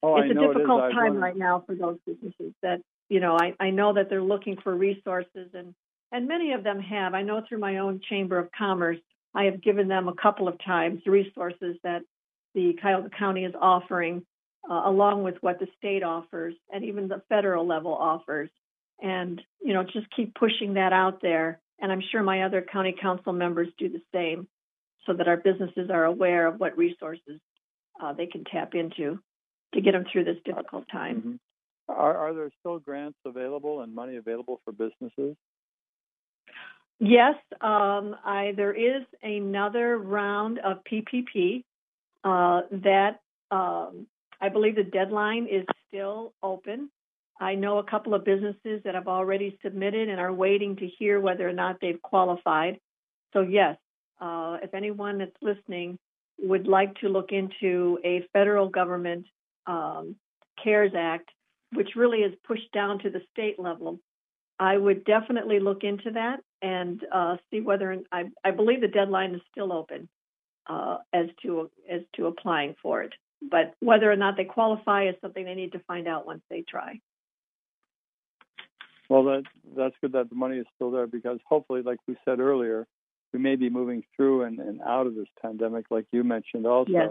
[0.02, 3.38] Oh, it's I a difficult it time right now for those businesses that you know
[3.40, 5.74] I, I know that they're looking for resources and
[6.12, 7.14] and many of them have.
[7.14, 9.00] I know through my own chamber of commerce,
[9.34, 12.04] I have given them a couple of times resources that
[12.54, 14.24] the Cuyahoga County is offering,
[14.70, 18.50] uh, along with what the state offers and even the federal level offers.
[19.02, 22.96] And you know, just keep pushing that out there and I'm sure my other county
[23.00, 24.48] council members do the same
[25.06, 27.42] so that our businesses are aware of what resources
[28.02, 29.20] uh, they can tap into
[29.74, 31.18] to get them through this difficult time.
[31.18, 31.36] Mm-hmm.
[31.90, 35.36] Are, are there still grants available and money available for businesses?
[37.00, 41.66] Yes, um, I, there is another round of PPP
[42.24, 43.20] uh, that
[43.52, 44.08] um,
[44.44, 46.90] I believe the deadline is still open.
[47.40, 51.22] I know a couple of businesses that have already submitted and are waiting to hear
[51.22, 52.78] whether or not they've qualified.
[53.32, 53.78] So, yes,
[54.20, 55.98] uh, if anyone that's listening
[56.40, 59.26] would like to look into a federal government
[59.66, 60.18] um,
[60.62, 61.30] CARES Act,
[61.72, 63.98] which really is pushed down to the state level,
[64.60, 69.36] I would definitely look into that and uh, see whether I, I, believe the deadline
[69.36, 70.10] is still open
[70.68, 73.14] uh, as to as to applying for it.
[73.50, 76.62] But whether or not they qualify is something they need to find out once they
[76.62, 77.00] try.
[79.10, 79.44] Well, that
[79.76, 82.88] that's good that the money is still there because hopefully, like we said earlier,
[83.34, 86.92] we may be moving through and, and out of this pandemic, like you mentioned also.
[86.92, 87.10] Yes.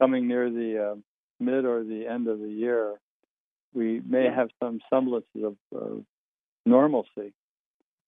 [0.00, 0.94] Coming near the uh,
[1.38, 2.98] mid or the end of the year,
[3.74, 4.34] we may yes.
[4.34, 6.04] have some semblances of, of
[6.64, 7.34] normalcy,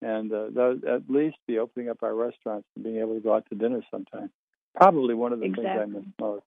[0.00, 3.34] and uh, that at least be opening up our restaurants and being able to go
[3.34, 4.30] out to dinner sometime.
[4.74, 5.70] Probably one of the exactly.
[5.70, 6.44] things I miss most.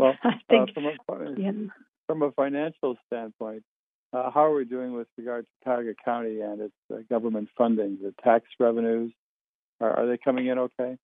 [0.00, 1.52] Well, I think, uh, from, a, yeah.
[2.06, 3.62] from a financial standpoint,
[4.12, 7.98] uh, how are we doing with regard to Cuyahoga County and its uh, government funding?
[8.02, 9.12] The tax revenues
[9.80, 10.96] are, are they coming in okay?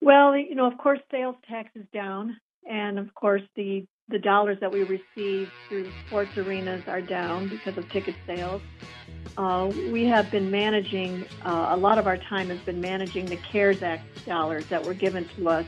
[0.00, 2.38] Well, you know, of course, sales tax is down,
[2.68, 7.46] and of course, the the dollars that we receive through the sports arenas are down
[7.48, 8.60] because of ticket sales.
[9.36, 13.36] Uh, we have been managing uh, a lot of our time has been managing the
[13.36, 15.66] CARES Act dollars that were given to us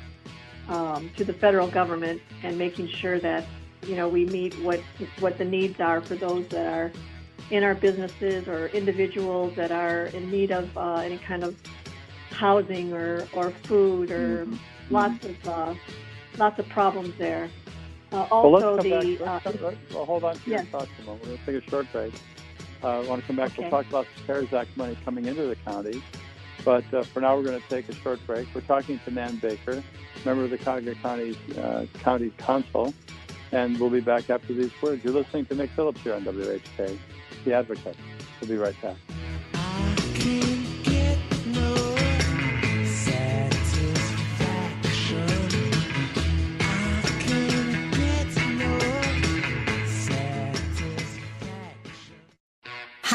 [0.73, 3.45] um, to the federal government and making sure that
[3.87, 4.81] you know we meet what
[5.21, 6.93] what the needs are for those that are
[7.51, 11.55] in our businesses or individuals that are in need of uh, any kind of
[12.31, 14.57] housing or, or food or mm-hmm.
[14.95, 15.75] lots of uh,
[16.39, 17.51] lots of problems there.
[18.11, 20.65] Uh, also, well, the back, uh, well, hold on to yes.
[20.65, 21.23] your thoughts a moment.
[21.23, 22.15] We're going to take a short break.
[22.83, 23.53] Uh, I want to come back.
[23.53, 23.63] Okay.
[23.63, 26.03] We'll talk about the CARES Act money coming into the county.
[26.65, 28.49] But uh, for now, we're going to take a short break.
[28.55, 29.83] We're talking to Nan Baker,
[30.25, 32.95] member of the Cuyahoga County uh, County Council,
[33.51, 35.03] and we'll be back after these words.
[35.05, 36.99] You're listening to Nick Phillips here on WHK,
[37.45, 37.97] The Advocate.
[38.41, 38.97] We'll be right back.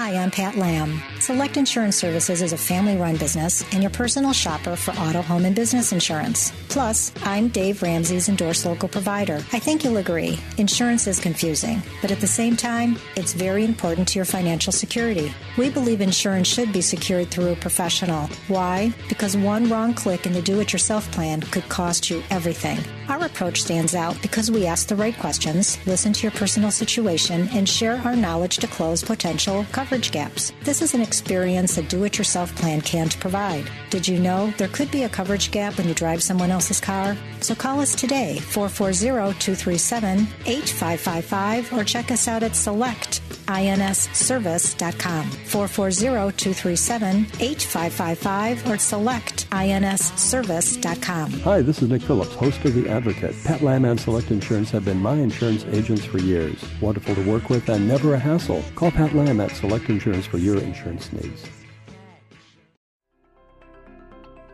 [0.07, 1.01] Hi, I'm Pat Lamb.
[1.19, 5.43] Select Insurance Services is a family run business and your personal shopper for auto, home,
[5.43, 6.53] and business insurance.
[6.69, 9.43] Plus, I'm Dave Ramsey's endorsed local provider.
[9.51, 14.07] I think you'll agree, insurance is confusing, but at the same time, it's very important
[14.07, 15.33] to your financial security.
[15.57, 18.27] We believe insurance should be secured through a professional.
[18.47, 18.93] Why?
[19.09, 22.79] Because one wrong click in the do it yourself plan could cost you everything.
[23.09, 27.47] Our approach stands out because we ask the right questions, listen to your personal situation,
[27.53, 30.51] and share our knowledge to close potential coverage gaps.
[30.63, 33.69] This is an experience a do it yourself plan can't provide.
[33.89, 37.15] Did you know there could be a coverage gap when you drive someone else's car?
[37.39, 47.15] So call us today, 440 237 8555, or check us out at selectinsservice.com, 440 237
[47.39, 51.31] 8555, or selectinsservice.com.
[51.31, 53.35] Hi, this is Nick Phillips, host of The Advocate.
[53.43, 56.59] Pat Lamb and Select Insurance have been my insurance agents for years.
[56.81, 58.63] Wonderful to work with and never a hassle.
[58.73, 61.45] Call Pat Lamb at Select Insurance for your insurance needs.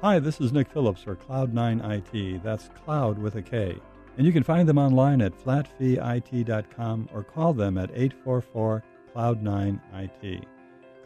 [0.02, 2.44] Hi, this is Nick Phillips for Kloud9 IT.
[2.44, 3.78] That's cloud with a K.
[4.18, 8.84] And you can find them online at flatfeeit.com or call them at 844
[9.16, 10.46] Kloud9 IT.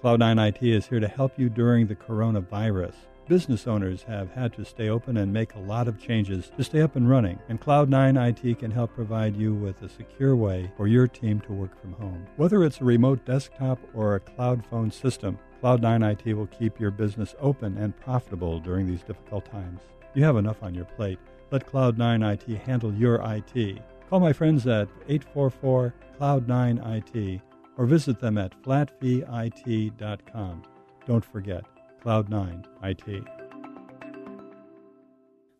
[0.04, 2.96] Kloud9 IT is here to help you during the coronavirus.
[3.28, 6.82] Business owners have had to stay open and make a lot of changes to stay
[6.82, 10.88] up and running, and Kloud9 IT can help provide you with a secure way for
[10.88, 12.26] your team to work from home.
[12.38, 16.90] Whether it's a remote desktop or a cloud phone system, Kloud9 IT will keep your
[16.90, 19.82] business open and profitable during these difficult times.
[20.14, 21.20] You have enough on your plate.
[21.52, 23.82] Let Kloud9 IT handle your IT.
[24.10, 27.42] Call my friends at 844 Kloud9 IT
[27.78, 30.64] or visit them at flatfeeit.com.
[31.06, 31.66] Don't forget,
[32.04, 33.37] Kloud9 IT.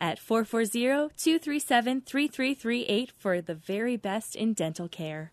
[0.00, 5.32] at 440-237-3338 for the very best in dental care.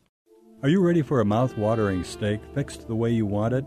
[0.62, 3.66] Are you ready for a mouth-watering steak fixed the way you want it?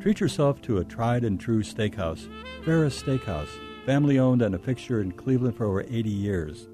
[0.00, 2.28] Treat yourself to a tried and true steakhouse,
[2.64, 3.50] Ferris Steakhouse,
[3.84, 6.68] family owned and a fixture in Cleveland for over 80 years.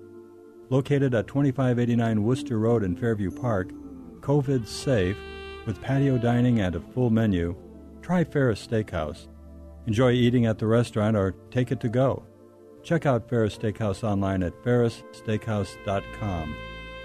[0.70, 3.72] Located at 2589 Wooster Road in Fairview Park,
[4.20, 5.16] COVID safe,
[5.66, 7.56] with patio dining and a full menu,
[8.00, 9.26] try Ferris Steakhouse.
[9.86, 12.24] Enjoy eating at the restaurant or take it to go.
[12.88, 16.56] Check out Ferris Steakhouse online at ferrissteakhouse.com.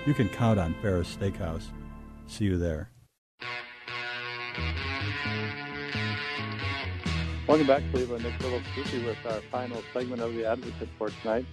[0.05, 1.65] You can count on Ferris Steakhouse.
[2.25, 2.89] See you there.
[7.49, 8.23] Welcome back, Cleveland.
[8.23, 8.39] Nick
[8.93, 11.45] you with our final segment of the Advocate for tonight.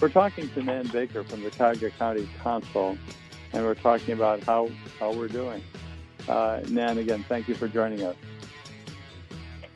[0.00, 2.96] We're talking to Nan Baker from the Cuyahoga County Council,
[3.52, 4.70] and we're talking about how,
[5.00, 5.60] how we're doing.
[6.28, 8.14] Uh, Nan, again, thank you for joining us.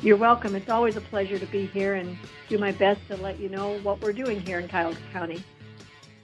[0.03, 0.55] You're welcome.
[0.55, 2.19] It's always a pleasure to be here and
[2.49, 5.43] do my best to let you know what we're doing here in Cuyahoga County.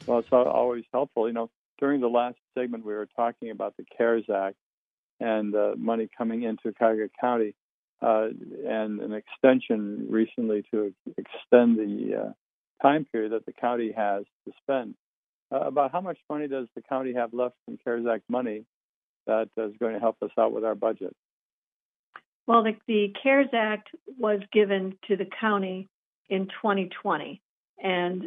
[0.07, 1.27] Well, it's always helpful.
[1.27, 4.57] You know, during the last segment, we were talking about the CARES Act
[5.21, 7.55] and uh, money coming into Cuyahoga County
[8.03, 8.29] uh,
[8.69, 14.53] and an extension recently to extend the uh, time period that the county has to
[14.63, 14.95] spend.
[15.51, 18.65] Uh, about how much money does the county have left from CARES Act money
[19.27, 21.15] that is going to help us out with our budget?
[22.47, 23.89] Well, the, the CARES Act
[24.19, 25.89] was given to the county
[26.29, 27.41] in 2020,
[27.83, 28.25] and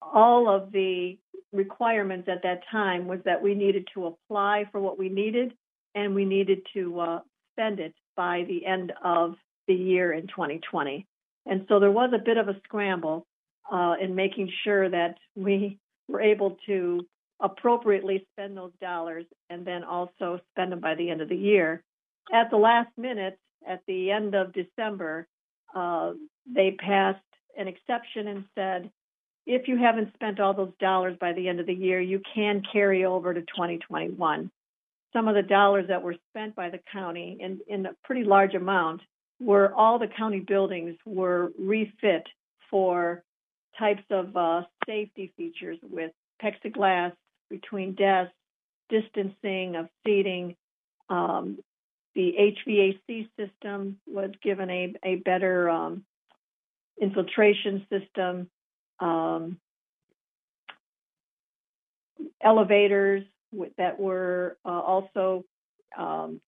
[0.00, 1.18] all of the
[1.52, 5.52] requirements at that time was that we needed to apply for what we needed
[5.94, 7.20] and we needed to uh,
[7.52, 9.34] spend it by the end of
[9.66, 11.06] the year in 2020.
[11.46, 13.26] And so there was a bit of a scramble
[13.70, 17.06] uh, in making sure that we were able to
[17.40, 21.82] appropriately spend those dollars and then also spend them by the end of the year.
[22.32, 25.26] At the last minute, at the end of December,
[25.74, 26.12] uh,
[26.46, 27.18] they passed
[27.56, 28.90] an exception and said,
[29.46, 32.62] if you haven't spent all those dollars by the end of the year, you can
[32.72, 34.50] carry over to 2021.
[35.12, 38.54] Some of the dollars that were spent by the county in, in a pretty large
[38.54, 39.00] amount
[39.40, 42.26] were all the county buildings were refit
[42.70, 43.24] for
[43.78, 47.12] types of uh, safety features with plexiglass
[47.48, 48.34] between desks,
[48.88, 50.54] distancing of seating,
[51.08, 51.58] um,
[52.14, 52.34] the
[52.66, 56.04] HVAC system was given a, a better um,
[57.00, 58.48] infiltration system.
[58.98, 59.58] Um,
[62.42, 63.24] elevators
[63.78, 65.44] that were uh, also
[65.96, 66.40] um,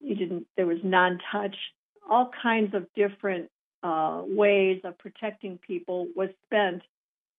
[0.00, 0.46] you didn't.
[0.56, 1.56] There was non-touch.
[2.08, 3.48] All kinds of different
[3.82, 6.82] uh, ways of protecting people was spent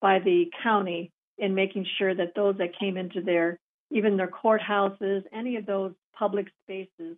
[0.01, 3.59] by the county in making sure that those that came into their
[3.91, 7.17] even their courthouses, any of those public spaces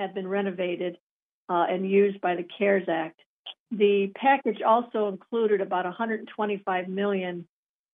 [0.00, 0.96] had been renovated
[1.48, 3.20] uh, and used by the CARES Act.
[3.70, 7.46] The package also included about 125 million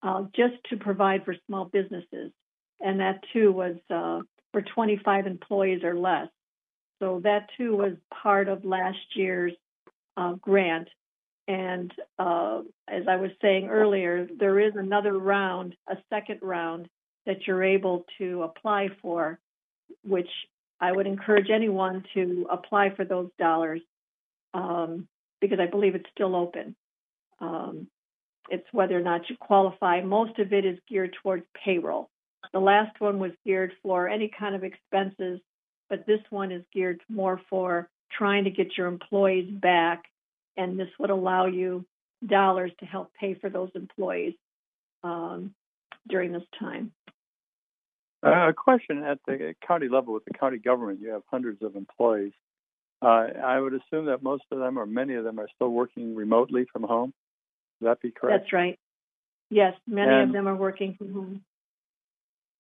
[0.02, 2.30] uh, just to provide for small businesses,
[2.80, 4.20] and that too was uh,
[4.52, 6.28] for 25 employees or less.
[7.00, 7.92] So that too was
[8.22, 9.52] part of last year's
[10.16, 10.88] uh, grant.
[11.48, 16.88] And uh, as I was saying earlier, there is another round, a second round
[17.26, 19.38] that you're able to apply for,
[20.02, 20.28] which
[20.81, 23.81] I would encourage anyone to apply for those dollars
[24.55, 25.09] um,
[25.41, 26.77] because I believe it's still open.
[27.41, 27.89] Um,
[28.51, 30.03] it's whether or not you qualify.
[30.03, 32.11] Most of it is geared towards payroll.
[32.53, 35.41] The last one was geared for any kind of expenses,
[35.89, 40.05] but this one is geared more for trying to get your employees back,
[40.57, 41.85] and this would allow you
[42.24, 44.35] dollars to help pay for those employees
[45.03, 45.55] um,
[46.09, 46.93] during this time.
[48.27, 51.77] Uh, a question at the county level with the county government, you have hundreds of
[51.77, 52.33] employees.
[53.01, 56.14] Uh, I would assume that most of them, or many of them, are still working
[56.16, 57.12] remotely from home.
[57.81, 58.45] Would that be correct?
[58.45, 58.79] That's right.
[59.51, 61.45] Yes, many and, of them are working from home.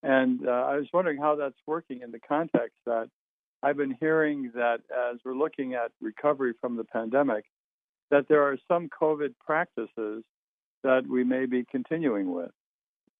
[0.02, 3.08] And uh, I was wondering how that's working in the context that
[3.62, 4.80] I've been hearing that
[5.12, 7.44] as we're looking at recovery from the pandemic,
[8.10, 10.22] that there are some COVID practices
[10.84, 12.52] that we may be continuing with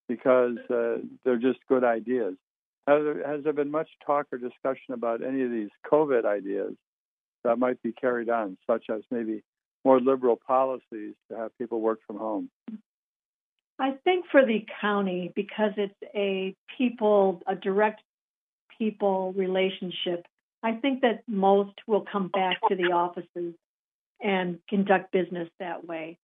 [0.08, 2.34] because uh, they're just good ideas.
[2.86, 6.74] Has there, has there been much talk or discussion about any of these COVID ideas
[7.44, 9.42] that might be carried on, such as maybe
[9.84, 12.50] more liberal policies to have people work from home?
[13.78, 18.02] I think for the county, because it's a people, a direct
[18.78, 20.24] people relationship,
[20.62, 23.54] I think that most will come back to the offices
[24.22, 26.18] and conduct business that way.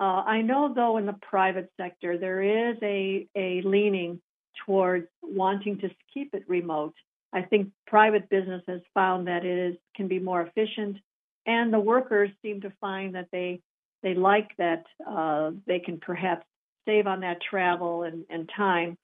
[0.00, 4.20] Uh, I know, though, in the private sector, there is a, a leaning
[4.66, 6.94] towards wanting to keep it remote.
[7.32, 10.98] I think private business has found that it is, can be more efficient,
[11.46, 13.60] and the workers seem to find that they
[14.02, 16.44] they like that uh, they can perhaps
[16.84, 18.98] save on that travel and, and time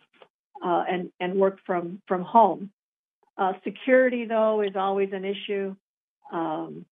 [0.65, 2.71] uh, and and work from from home.
[3.37, 5.75] Uh, security, though, is always an issue.
[6.31, 6.85] Um,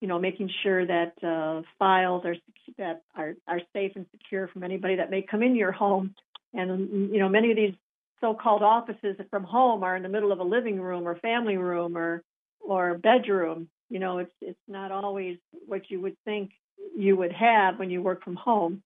[0.00, 2.36] you know, making sure that uh, files are
[2.78, 6.14] that are are safe and secure from anybody that may come in your home.
[6.52, 7.74] And you know, many of these
[8.20, 11.96] so-called offices from home are in the middle of a living room or family room
[11.96, 12.22] or
[12.60, 13.68] or bedroom.
[13.90, 16.50] You know, it's it's not always what you would think
[16.96, 18.82] you would have when you work from home.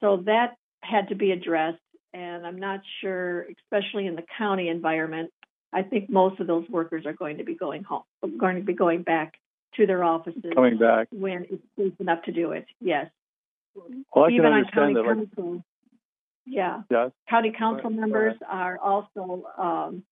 [0.00, 1.78] So that had to be addressed,
[2.12, 5.30] and I'm not sure, especially in the county environment.
[5.72, 8.02] I think most of those workers are going to be going home,
[8.38, 9.34] going to be going back
[9.76, 12.66] to their offices coming back when it's safe enough to do it.
[12.80, 13.10] Yes.
[14.14, 15.36] Well, I Even can on county understand that.
[15.36, 15.62] council, Like,
[16.46, 17.10] yeah, yes.
[17.28, 18.00] county council ahead.
[18.00, 20.02] members are also um,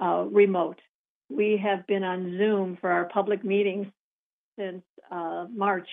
[0.00, 0.78] uh, remote.
[1.28, 3.86] We have been on Zoom for our public meetings
[4.58, 5.88] since uh, March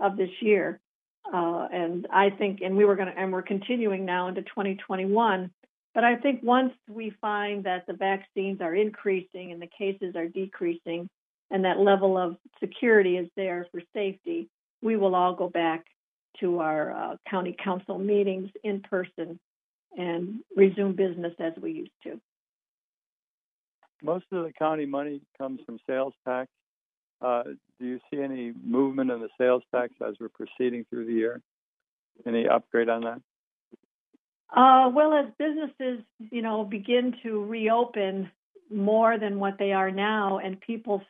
[0.00, 0.80] of this year,
[1.32, 5.50] uh, and I think, and we were going to, and we're continuing now into 2021.
[5.94, 10.26] But I think once we find that the vaccines are increasing and the cases are
[10.26, 11.08] decreasing,
[11.52, 14.48] and that level of security is there for safety,
[14.80, 15.84] we will all go back
[16.40, 19.38] to our uh, county council meetings in person
[19.96, 22.18] and resume business as we used to.
[24.02, 26.48] Most of the county money comes from sales tax.
[27.20, 27.42] Uh,
[27.78, 31.40] do you see any movement in the sales tax as we're proceeding through the year?
[32.26, 33.20] Any upgrade on that?
[34.54, 38.30] Uh, well, as businesses, you know, begin to reopen
[38.70, 41.02] more than what they are now, and people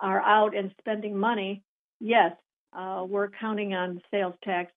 [0.00, 1.62] are out and spending money,
[2.00, 2.32] yes,
[2.72, 4.72] uh, we're counting on sales tax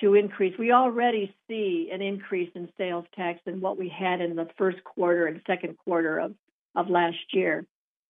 [0.00, 0.56] to increase.
[0.58, 4.82] We already see an increase in sales tax than what we had in the first
[4.84, 6.34] quarter and second quarter of,
[6.74, 7.66] of last year.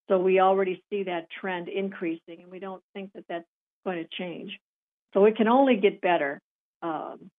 [0.08, 3.44] So we already see that trend increasing, and we don't think that that's
[3.84, 4.58] going to change.
[5.14, 6.40] So it can only get better.
[6.82, 7.30] Um,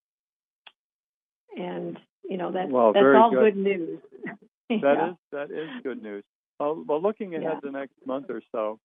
[1.58, 1.97] and
[2.28, 3.56] you know that Well, that's all good.
[3.56, 4.00] good, news.
[4.70, 5.10] That Yeah.
[5.10, 6.24] is that is good news.
[6.60, 7.60] Well, well looking ahead Yeah.
[7.64, 8.80] the next month or so,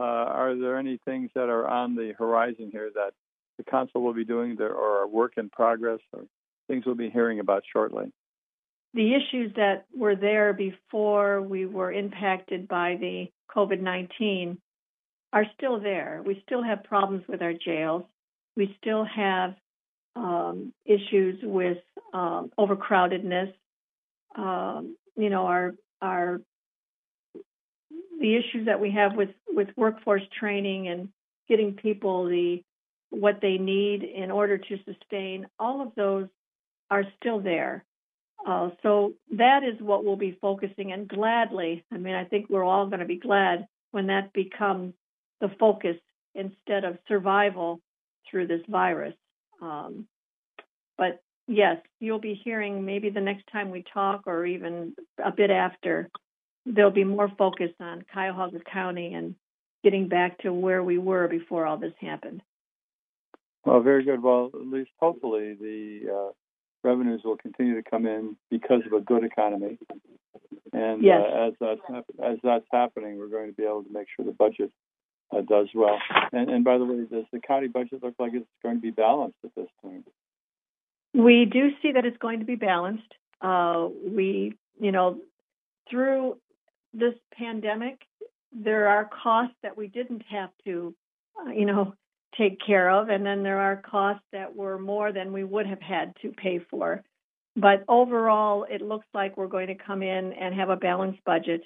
[0.00, 3.12] uh, are there any things that are on the horizon here that
[3.58, 6.24] the council will be doing there or are work in progress or
[6.66, 8.10] things we'll be hearing about shortly?
[8.94, 14.58] the issues that were there before we were impacted by the COVID 19
[15.32, 16.22] are still there.
[16.26, 18.02] We still have problems with our jails.
[18.56, 19.54] We still have
[20.16, 21.78] um, issues with
[22.12, 23.52] um, overcrowdedness.
[24.36, 26.40] Um, you know, our our
[28.20, 31.08] the issues that we have with with workforce training and
[31.48, 32.62] getting people the
[33.10, 36.28] what they need in order to sustain, all of those
[36.90, 37.84] are still there.
[38.46, 41.84] Uh, so that is what we'll be focusing and gladly.
[41.92, 44.94] I mean, I think we're all going to be glad when that becomes
[45.40, 45.96] the focus
[46.34, 47.80] instead of survival
[48.30, 49.14] through this virus.
[49.60, 50.06] Um,
[50.96, 55.50] but yes, you'll be hearing maybe the next time we talk or even a bit
[55.50, 56.08] after,
[56.66, 59.34] there'll be more focus on Cuyahoga County and
[59.82, 62.42] getting back to where we were before all this happened.
[63.64, 64.22] Well, very good.
[64.22, 66.32] Well, at least hopefully the uh,
[66.82, 69.78] revenues will continue to come in because of a good economy.
[70.72, 71.20] And yes.
[71.20, 74.32] uh, as that's as that's happening, we're going to be able to make sure the
[74.32, 74.70] budget
[75.32, 75.98] uh, does well.
[76.32, 78.90] And, and by the way, does the county budget look like it's going to be
[78.90, 80.06] balanced at this point?
[81.12, 83.12] We do see that it's going to be balanced.
[83.42, 85.18] Uh, we, you know,
[85.90, 86.36] through
[86.92, 88.00] this pandemic,
[88.52, 90.94] there are costs that we didn't have to,
[91.40, 91.94] uh, you know,
[92.36, 95.80] take care of, and then there are costs that were more than we would have
[95.80, 97.02] had to pay for.
[97.56, 101.62] But overall, it looks like we're going to come in and have a balanced budget.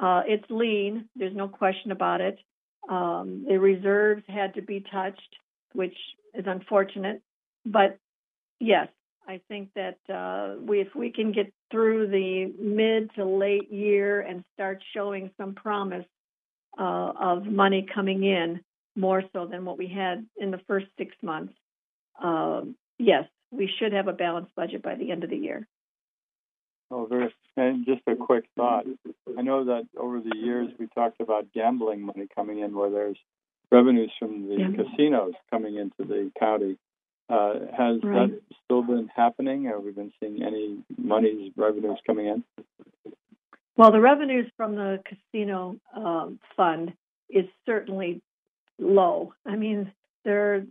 [0.00, 2.38] Uh, it's lean, there's no question about it.
[2.88, 5.36] Um, the reserves had to be touched,
[5.72, 5.96] which
[6.34, 7.22] is unfortunate.
[7.64, 7.98] But
[8.60, 8.88] yes,
[9.28, 14.20] I think that uh, we, if we can get through the mid to late year
[14.20, 16.06] and start showing some promise
[16.78, 18.60] uh, of money coming in,
[18.94, 21.52] more so than what we had in the first six months,
[22.22, 25.66] um, yes, we should have a balanced budget by the end of the year.
[26.90, 27.34] Oh, very.
[27.56, 28.84] And just a quick thought.
[29.36, 33.18] I know that over the years we talked about gambling money coming in, where there's
[33.72, 34.84] revenues from the yeah.
[34.84, 36.78] casinos coming into the county.
[37.28, 38.30] Uh, has right.
[38.30, 39.64] that still been happening?
[39.64, 42.44] Have we been seeing any monies, revenues coming in?
[43.76, 46.92] Well, the revenues from the casino um, fund
[47.28, 48.22] is certainly
[48.78, 49.34] low.
[49.44, 49.92] I mean,
[50.24, 50.64] there,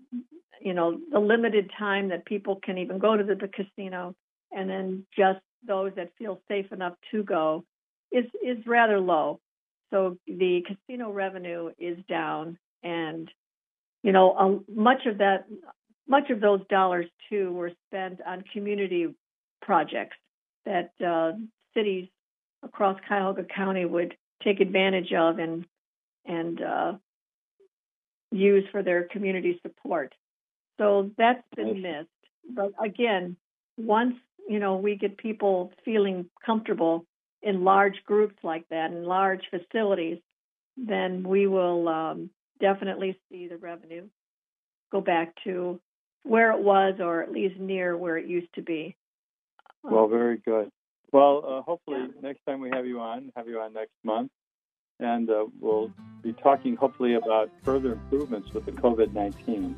[0.62, 4.16] you know, the limited time that people can even go to the, the casino,
[4.52, 7.66] and then just those that feel safe enough to go,
[8.12, 9.40] is is rather low.
[9.92, 13.30] So the casino revenue is down, and
[14.04, 15.46] you know, a, much of that,
[16.08, 19.08] much of those dollars too were spent on community
[19.62, 20.18] projects
[20.66, 21.34] that uh,
[21.74, 22.08] cities
[22.64, 25.66] across Cuyahoga County would take advantage of and
[26.26, 26.94] and uh,
[28.32, 30.14] use for their community support.
[30.78, 32.10] So that's been missed.
[32.54, 33.38] But again,
[33.78, 34.16] once
[34.48, 37.06] you know we get people feeling comfortable
[37.42, 40.18] in large groups like that in large facilities,
[40.78, 42.30] then we will um,
[42.60, 44.08] definitely see the revenue
[44.92, 45.80] go back to
[46.26, 48.96] where it was, or at least near where it used to be.
[49.84, 50.70] Well, very good.
[51.12, 54.32] Well, uh, hopefully next time we have you on, have you on next month,
[55.00, 55.92] and uh, we'll
[56.24, 59.76] be talking hopefully about further improvements with the COVID 19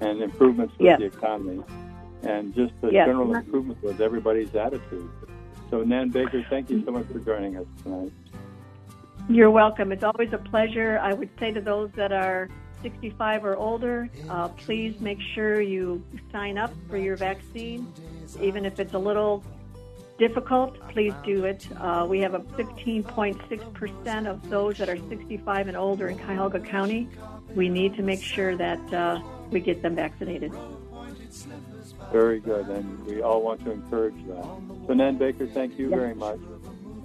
[0.00, 0.98] and improvements with yes.
[0.98, 1.62] the economy
[2.22, 3.06] and just the yes.
[3.06, 5.08] general improvement with everybody's attitude.
[5.70, 8.12] So, Nan Baker, thank you so much for joining us tonight.
[9.28, 9.92] You're welcome.
[9.92, 10.98] It's always a pleasure.
[10.98, 12.48] I would say to those that are
[12.84, 17.90] 65 or older, uh, please make sure you sign up for your vaccine,
[18.40, 19.42] even if it's a little
[20.18, 21.66] difficult, please do it.
[21.80, 27.08] Uh, we have a 15.6% of those that are 65 and older in Cuyahoga County.
[27.54, 29.20] We need to make sure that uh,
[29.50, 30.52] we get them vaccinated.
[32.12, 34.44] Very good, and we all want to encourage that.
[34.86, 35.98] So, Nan Baker, thank you yes.
[35.98, 36.38] very much.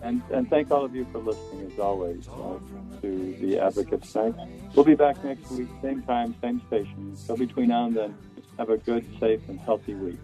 [0.02, 2.58] And, and thank all of you for listening, as always, uh,
[3.02, 4.34] to the Advocates Night.
[4.76, 7.16] We'll be back next week, same time, same station.
[7.16, 8.18] So between now and then,
[8.58, 10.20] have a good, safe, and healthy week.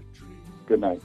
[0.67, 1.01] Good night.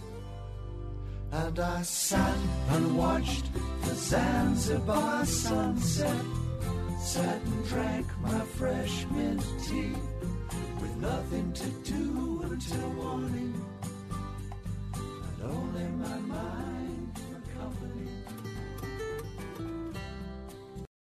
[1.32, 2.36] And I sat
[2.70, 3.44] and watched
[3.82, 6.24] the Zanzibar sunset,
[7.00, 9.92] sat and drank my fresh mint tea
[10.80, 13.64] with nothing to do until morning,
[14.94, 16.69] and only my mind.